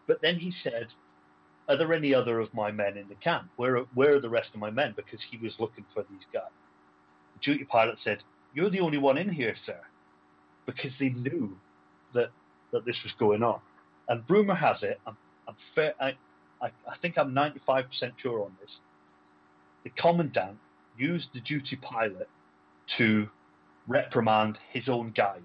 But 0.06 0.20
then 0.20 0.38
he 0.38 0.52
said, 0.62 0.88
Are 1.68 1.76
there 1.76 1.92
any 1.92 2.14
other 2.14 2.40
of 2.40 2.52
my 2.52 2.70
men 2.70 2.96
in 2.96 3.08
the 3.08 3.14
camp? 3.16 3.48
Where 3.56 3.78
are, 3.78 3.86
where 3.94 4.16
are 4.16 4.20
the 4.20 4.28
rest 4.28 4.50
of 4.54 4.60
my 4.60 4.70
men? 4.70 4.92
Because 4.96 5.20
he 5.30 5.38
was 5.38 5.52
looking 5.58 5.84
for 5.94 6.04
these 6.10 6.26
guys. 6.32 6.42
The 7.34 7.52
duty 7.52 7.64
pilot 7.64 7.96
said, 8.04 8.18
You're 8.54 8.70
the 8.70 8.80
only 8.80 8.98
one 8.98 9.18
in 9.18 9.30
here, 9.30 9.56
sir. 9.64 9.80
Because 10.66 10.92
they 10.98 11.10
knew 11.10 11.56
that, 12.14 12.30
that 12.72 12.84
this 12.84 12.96
was 13.02 13.12
going 13.18 13.42
on. 13.42 13.60
And 14.08 14.24
rumor 14.28 14.54
has 14.54 14.76
it, 14.82 15.00
I'm, 15.06 15.16
I'm 15.48 15.56
fair, 15.74 15.94
I, 16.00 16.14
I, 16.60 16.66
I 16.88 16.96
think 17.00 17.16
I'm 17.16 17.32
95% 17.32 17.86
sure 18.22 18.42
on 18.42 18.52
this. 18.60 18.70
The 19.84 19.90
commandant 19.90 20.58
used 20.96 21.28
the 21.34 21.40
duty 21.40 21.76
pilot 21.76 22.28
to 22.98 23.28
reprimand 23.86 24.58
his 24.72 24.88
own 24.88 25.12
guys 25.14 25.40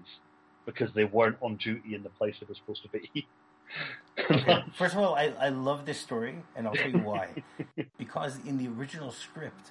because 0.72 0.92
they 0.94 1.04
weren't 1.04 1.36
on 1.40 1.56
duty 1.56 1.94
in 1.94 2.02
the 2.02 2.08
place 2.10 2.36
they 2.40 2.46
were 2.48 2.54
supposed 2.54 2.82
to 2.82 2.88
be. 2.88 3.26
First 4.74 4.94
of 4.94 5.00
all, 5.00 5.14
I, 5.14 5.32
I 5.40 5.48
love 5.48 5.86
this 5.86 5.98
story, 5.98 6.36
and 6.56 6.66
I'll 6.66 6.74
tell 6.74 6.90
you 6.90 6.98
why. 6.98 7.28
because 7.98 8.38
in 8.46 8.58
the 8.58 8.68
original 8.68 9.12
script, 9.12 9.70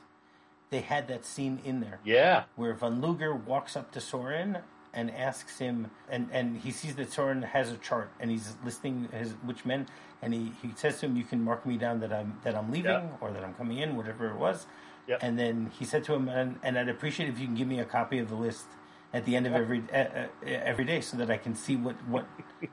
they 0.69 0.81
had 0.81 1.07
that 1.07 1.25
scene 1.25 1.59
in 1.63 1.81
there. 1.81 1.99
Yeah. 2.03 2.43
Where 2.55 2.73
Von 2.73 3.01
Luger 3.01 3.33
walks 3.33 3.75
up 3.75 3.91
to 3.91 3.99
Sorren 3.99 4.61
and 4.93 5.11
asks 5.11 5.59
him, 5.59 5.91
and, 6.09 6.29
and 6.31 6.57
he 6.57 6.71
sees 6.71 6.95
that 6.95 7.09
Sorren 7.09 7.43
has 7.43 7.71
a 7.71 7.77
chart, 7.77 8.11
and 8.19 8.31
he's 8.31 8.55
listing 8.63 9.07
his 9.11 9.33
which 9.43 9.65
men, 9.65 9.87
and 10.21 10.33
he, 10.33 10.51
he 10.61 10.71
says 10.75 10.99
to 10.99 11.05
him, 11.05 11.15
"You 11.15 11.23
can 11.23 11.43
mark 11.43 11.65
me 11.65 11.77
down 11.77 11.99
that 11.99 12.11
I'm 12.11 12.39
that 12.43 12.55
I'm 12.55 12.71
leaving 12.71 12.91
yeah. 12.91 13.07
or 13.21 13.31
that 13.31 13.43
I'm 13.43 13.53
coming 13.53 13.77
in, 13.77 13.95
whatever 13.95 14.29
it 14.29 14.35
was." 14.35 14.65
Yep. 15.09 15.19
And 15.23 15.39
then 15.39 15.71
he 15.77 15.85
said 15.85 16.03
to 16.05 16.13
him, 16.13 16.29
and, 16.29 16.59
and 16.61 16.77
I'd 16.77 16.87
appreciate 16.87 17.29
if 17.29 17.39
you 17.39 17.47
can 17.47 17.55
give 17.55 17.67
me 17.67 17.79
a 17.79 17.85
copy 17.85 18.19
of 18.19 18.29
the 18.29 18.35
list 18.35 18.65
at 19.13 19.25
the 19.25 19.35
end 19.35 19.47
of 19.47 19.53
every 19.53 19.83
uh, 19.93 20.27
every 20.45 20.85
day 20.85 21.01
so 21.01 21.17
that 21.17 21.31
I 21.31 21.37
can 21.37 21.55
see 21.55 21.75
what, 21.75 21.95
what 22.07 22.27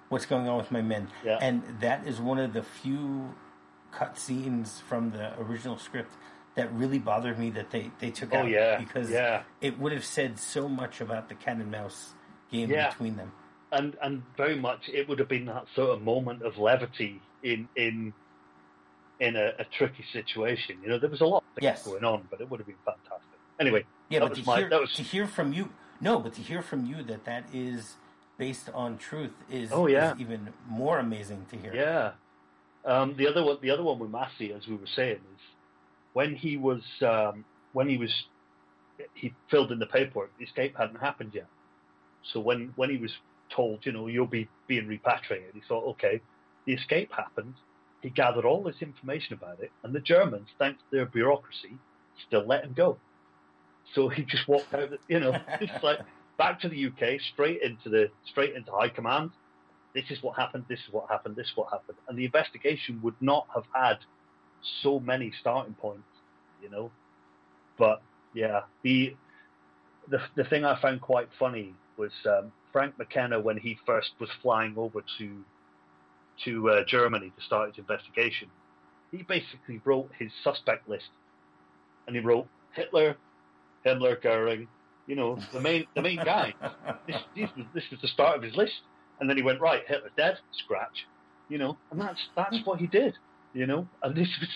what's 0.08 0.26
going 0.26 0.48
on 0.48 0.58
with 0.58 0.70
my 0.70 0.82
men. 0.82 1.08
Yeah. 1.24 1.38
And 1.40 1.62
that 1.80 2.06
is 2.06 2.20
one 2.20 2.38
of 2.38 2.52
the 2.52 2.62
few 2.62 3.34
cut 3.92 4.18
scenes 4.18 4.82
from 4.86 5.10
the 5.10 5.38
original 5.40 5.78
script 5.78 6.12
that 6.54 6.72
really 6.72 6.98
bothered 6.98 7.38
me 7.38 7.50
that 7.50 7.70
they, 7.70 7.90
they 7.98 8.10
took 8.10 8.34
oh, 8.34 8.38
out 8.38 8.48
yeah. 8.48 8.78
because 8.78 9.10
yeah. 9.10 9.42
it 9.60 9.78
would 9.78 9.92
have 9.92 10.04
said 10.04 10.38
so 10.38 10.68
much 10.68 11.00
about 11.00 11.28
the 11.28 11.34
cat 11.34 11.56
and 11.56 11.70
mouse 11.70 12.14
game 12.50 12.70
yeah. 12.70 12.90
between 12.90 13.16
them. 13.16 13.32
And 13.72 13.96
and 14.02 14.22
very 14.36 14.56
much 14.56 14.88
it 14.92 15.08
would 15.08 15.18
have 15.18 15.28
been 15.28 15.46
that 15.46 15.66
sort 15.74 15.90
of 15.90 16.02
moment 16.02 16.42
of 16.42 16.58
levity 16.58 17.20
in 17.42 17.68
in 17.76 18.12
in 19.18 19.36
a, 19.36 19.52
a 19.58 19.64
tricky 19.64 20.04
situation. 20.12 20.78
You 20.82 20.90
know, 20.90 20.98
there 20.98 21.10
was 21.10 21.20
a 21.22 21.26
lot 21.26 21.38
of 21.38 21.54
things 21.60 21.64
yes. 21.64 21.86
going 21.86 22.04
on, 22.04 22.28
but 22.30 22.40
it 22.40 22.50
would 22.50 22.60
have 22.60 22.66
been 22.66 22.76
fantastic. 22.84 23.38
Anyway, 23.58 23.84
yeah, 24.10 24.20
but 24.20 24.34
to, 24.34 24.44
my, 24.44 24.58
hear, 24.58 24.80
was... 24.80 24.92
to 24.94 25.02
hear 25.02 25.26
from 25.26 25.52
you 25.52 25.70
no, 26.00 26.18
but 26.18 26.34
to 26.34 26.42
hear 26.42 26.62
from 26.62 26.86
you 26.86 27.02
that 27.04 27.24
that 27.24 27.44
is 27.52 27.96
based 28.38 28.68
on 28.74 28.98
truth 28.98 29.32
is, 29.50 29.70
oh, 29.72 29.86
yeah. 29.86 30.14
is 30.14 30.20
even 30.20 30.48
more 30.68 30.98
amazing 30.98 31.46
to 31.50 31.56
hear. 31.56 31.74
Yeah. 31.74 32.12
Um, 32.84 33.16
the 33.16 33.26
other 33.26 33.42
one, 33.44 33.58
the 33.60 33.70
other 33.70 33.82
one 33.82 33.98
with 33.98 34.10
Massey, 34.10 34.52
as 34.52 34.66
we 34.68 34.76
were 34.76 34.86
saying, 34.86 35.16
is 35.16 35.40
when 36.12 36.34
he 36.34 36.56
was 36.56 36.82
um, 37.02 37.44
when 37.72 37.88
he 37.88 37.98
was 37.98 38.10
he 39.14 39.34
filled 39.50 39.72
in 39.72 39.78
the 39.78 39.86
paperwork. 39.86 40.30
The 40.38 40.44
escape 40.44 40.76
hadn't 40.78 41.00
happened 41.00 41.32
yet. 41.34 41.48
So 42.32 42.40
when 42.40 42.72
when 42.76 42.90
he 42.90 42.96
was 42.96 43.10
told, 43.54 43.84
you 43.84 43.92
know, 43.92 44.06
you'll 44.06 44.26
be 44.26 44.48
being 44.68 44.86
repatriated, 44.86 45.54
he 45.54 45.62
thought, 45.68 45.84
okay, 45.90 46.20
the 46.64 46.74
escape 46.74 47.12
happened. 47.12 47.54
He 48.02 48.10
gathered 48.10 48.44
all 48.44 48.62
this 48.62 48.76
information 48.80 49.34
about 49.34 49.58
it, 49.60 49.72
and 49.82 49.92
the 49.92 50.00
Germans, 50.00 50.48
thanks 50.58 50.78
to 50.78 50.96
their 50.96 51.06
bureaucracy, 51.06 51.76
still 52.26 52.46
let 52.46 52.64
him 52.64 52.72
go. 52.72 52.98
So 53.94 54.08
he 54.08 54.22
just 54.24 54.46
walked 54.48 54.72
out. 54.74 54.90
You 55.08 55.20
know, 55.20 55.32
it's 55.60 55.82
like 55.82 56.00
back 56.38 56.60
to 56.60 56.68
the 56.68 56.86
UK, 56.86 57.20
straight 57.32 57.62
into 57.62 57.88
the 57.88 58.10
straight 58.30 58.54
into 58.54 58.70
high 58.70 58.88
command. 58.88 59.30
This 59.94 60.04
is 60.10 60.22
what 60.22 60.36
happened. 60.36 60.64
This 60.68 60.80
is 60.86 60.92
what 60.92 61.08
happened. 61.08 61.36
This 61.36 61.46
is 61.46 61.52
what 61.56 61.70
happened. 61.70 61.98
And 62.08 62.18
the 62.18 62.24
investigation 62.24 63.00
would 63.02 63.14
not 63.20 63.46
have 63.54 63.64
had 63.72 63.98
so 64.82 65.00
many 65.00 65.32
starting 65.40 65.74
points. 65.74 66.04
You 66.62 66.70
know, 66.70 66.90
but 67.78 68.02
yeah, 68.34 68.62
the 68.82 69.14
the 70.08 70.18
the 70.36 70.44
thing 70.44 70.64
I 70.64 70.80
found 70.80 71.00
quite 71.00 71.28
funny 71.38 71.74
was 71.96 72.12
um, 72.26 72.52
Frank 72.72 72.98
McKenna 72.98 73.40
when 73.40 73.56
he 73.56 73.78
first 73.86 74.10
was 74.20 74.28
flying 74.42 74.74
over 74.76 75.02
to 75.18 75.44
to 76.44 76.70
uh, 76.70 76.84
Germany 76.86 77.32
to 77.36 77.44
start 77.44 77.70
his 77.70 77.78
investigation. 77.78 78.48
He 79.10 79.22
basically 79.22 79.80
wrote 79.84 80.10
his 80.18 80.30
suspect 80.44 80.88
list, 80.88 81.08
and 82.06 82.14
he 82.16 82.20
wrote 82.20 82.46
Hitler, 82.72 83.16
Himmler, 83.86 84.20
Goering, 84.20 84.68
you 85.06 85.14
know, 85.14 85.38
the 85.52 85.60
main 85.60 85.86
the 85.94 86.02
main 86.02 86.16
guy. 86.16 86.54
This, 87.06 87.16
this, 87.36 87.50
was, 87.56 87.66
this 87.72 87.84
was 87.92 88.00
the 88.00 88.08
start 88.08 88.36
of 88.36 88.42
his 88.42 88.56
list, 88.56 88.80
and 89.20 89.30
then 89.30 89.36
he 89.36 89.42
went 89.42 89.60
right. 89.60 89.82
Hitler's 89.86 90.10
dead. 90.16 90.38
Scratch. 90.64 91.06
You 91.48 91.58
know, 91.58 91.76
and 91.92 92.00
that's 92.00 92.20
that's 92.34 92.56
what 92.64 92.80
he 92.80 92.88
did. 92.88 93.14
You 93.54 93.66
know, 93.66 93.86
and 94.02 94.16
this 94.16 94.28
was 94.40 94.48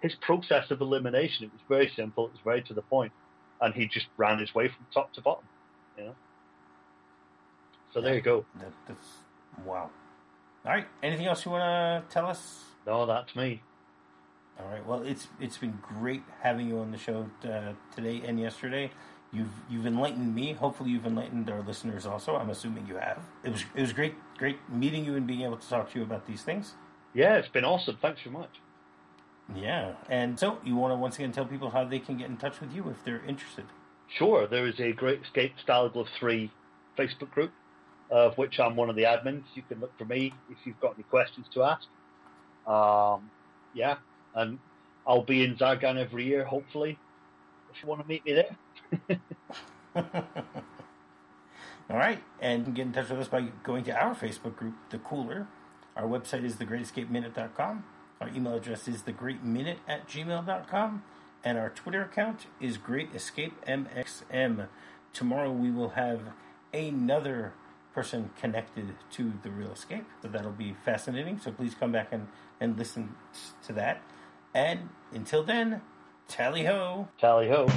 his 0.00 0.14
process 0.20 0.70
of 0.70 0.80
elimination. 0.80 1.46
It 1.46 1.52
was 1.52 1.60
very 1.68 1.90
simple. 1.96 2.26
It 2.26 2.32
was 2.32 2.40
very 2.44 2.62
to 2.62 2.74
the 2.74 2.82
point, 2.82 3.12
and 3.60 3.74
he 3.74 3.88
just 3.88 4.06
ran 4.16 4.38
his 4.38 4.54
way 4.54 4.68
from 4.68 4.86
top 4.94 5.12
to 5.14 5.20
bottom. 5.20 5.44
You 5.96 6.04
know. 6.04 6.14
So 7.92 8.00
there 8.00 8.14
you 8.14 8.20
go. 8.20 8.44
That, 8.60 8.72
that's 8.86 9.08
wow. 9.66 9.90
All 10.64 10.72
right. 10.72 10.86
Anything 11.02 11.26
else 11.26 11.44
you 11.44 11.50
want 11.50 11.62
to 12.08 12.14
tell 12.14 12.26
us? 12.26 12.64
No, 12.86 13.06
that's 13.06 13.34
me. 13.34 13.62
All 14.58 14.66
right. 14.70 14.84
Well, 14.84 15.02
it's 15.02 15.28
it's 15.40 15.58
been 15.58 15.78
great 15.82 16.22
having 16.42 16.68
you 16.68 16.78
on 16.80 16.90
the 16.90 16.98
show 16.98 17.30
uh, 17.44 17.72
today 17.94 18.22
and 18.26 18.40
yesterday. 18.40 18.90
You've 19.32 19.52
you've 19.70 19.86
enlightened 19.86 20.34
me. 20.34 20.54
Hopefully, 20.54 20.90
you've 20.90 21.06
enlightened 21.06 21.48
our 21.48 21.60
listeners 21.62 22.06
also. 22.06 22.34
I'm 22.36 22.50
assuming 22.50 22.86
you 22.86 22.96
have. 22.96 23.22
It 23.44 23.52
was 23.52 23.64
it 23.74 23.80
was 23.80 23.92
great 23.92 24.14
great 24.36 24.58
meeting 24.68 25.04
you 25.04 25.14
and 25.14 25.26
being 25.26 25.42
able 25.42 25.58
to 25.58 25.68
talk 25.68 25.92
to 25.92 25.98
you 25.98 26.04
about 26.04 26.26
these 26.26 26.42
things. 26.42 26.72
Yeah, 27.14 27.36
it's 27.36 27.48
been 27.48 27.64
awesome. 27.64 27.98
Thanks 28.00 28.22
so 28.24 28.30
much. 28.30 28.60
Yeah, 29.54 29.94
and 30.10 30.38
so 30.38 30.58
you 30.64 30.76
want 30.76 30.92
to 30.92 30.96
once 30.96 31.16
again 31.16 31.32
tell 31.32 31.46
people 31.46 31.70
how 31.70 31.84
they 31.84 32.00
can 32.00 32.18
get 32.18 32.28
in 32.28 32.36
touch 32.36 32.60
with 32.60 32.74
you 32.74 32.88
if 32.90 33.02
they're 33.04 33.24
interested. 33.26 33.64
Sure, 34.08 34.46
there 34.46 34.66
is 34.66 34.80
a 34.80 34.92
Great 34.92 35.22
Escape 35.22 35.54
Stalag 35.66 35.94
Luft 35.94 36.10
Three 36.18 36.50
Facebook 36.98 37.30
group, 37.30 37.52
of 38.10 38.36
which 38.36 38.58
I'm 38.58 38.76
one 38.76 38.90
of 38.90 38.96
the 38.96 39.04
admins. 39.04 39.44
You 39.54 39.62
can 39.62 39.80
look 39.80 39.96
for 39.96 40.04
me 40.04 40.34
if 40.50 40.58
you've 40.64 40.80
got 40.80 40.94
any 40.94 41.04
questions 41.04 41.46
to 41.54 41.62
ask. 41.62 41.86
Um, 42.66 43.30
yeah, 43.74 43.96
and 44.34 44.58
I'll 45.06 45.22
be 45.22 45.44
in 45.44 45.56
Zagan 45.56 45.96
every 45.96 46.24
year, 46.24 46.44
hopefully, 46.44 46.98
if 47.72 47.82
you 47.82 47.88
want 47.88 48.02
to 48.02 48.08
meet 48.08 48.24
me 48.24 48.34
there. 48.34 48.56
All 51.90 51.96
right, 51.96 52.22
and 52.40 52.74
get 52.74 52.86
in 52.86 52.92
touch 52.92 53.08
with 53.08 53.20
us 53.20 53.28
by 53.28 53.48
going 53.62 53.84
to 53.84 53.92
our 53.92 54.14
Facebook 54.14 54.56
group, 54.56 54.74
The 54.90 54.98
Cooler. 54.98 55.46
Our 55.96 56.04
website 56.04 56.44
is 56.44 56.56
thegreatescapeminute.com. 56.56 57.84
Our 58.20 58.28
email 58.28 58.54
address 58.54 58.86
is 58.88 59.02
thegreatminute 59.02 59.78
at 59.86 60.08
gmail.com. 60.08 61.02
And 61.44 61.56
our 61.56 61.70
Twitter 61.70 62.02
account 62.02 62.46
is 62.60 62.78
greatescapemxm. 62.78 64.68
Tomorrow 65.12 65.52
we 65.52 65.70
will 65.70 65.90
have 65.90 66.20
another 66.74 67.52
person 67.94 68.30
connected 68.38 68.94
to 69.12 69.32
the 69.42 69.50
real 69.50 69.72
escape. 69.72 70.04
So 70.22 70.28
that'll 70.28 70.52
be 70.52 70.76
fascinating. 70.84 71.38
So 71.38 71.52
please 71.52 71.74
come 71.74 71.92
back 71.92 72.08
and, 72.12 72.28
and 72.60 72.76
listen 72.76 73.14
to 73.66 73.72
that. 73.74 74.02
And 74.54 74.88
until 75.12 75.42
then, 75.42 75.82
tally 76.28 76.64
ho. 76.64 77.08
Tally 77.18 77.48
ho. 77.48 77.68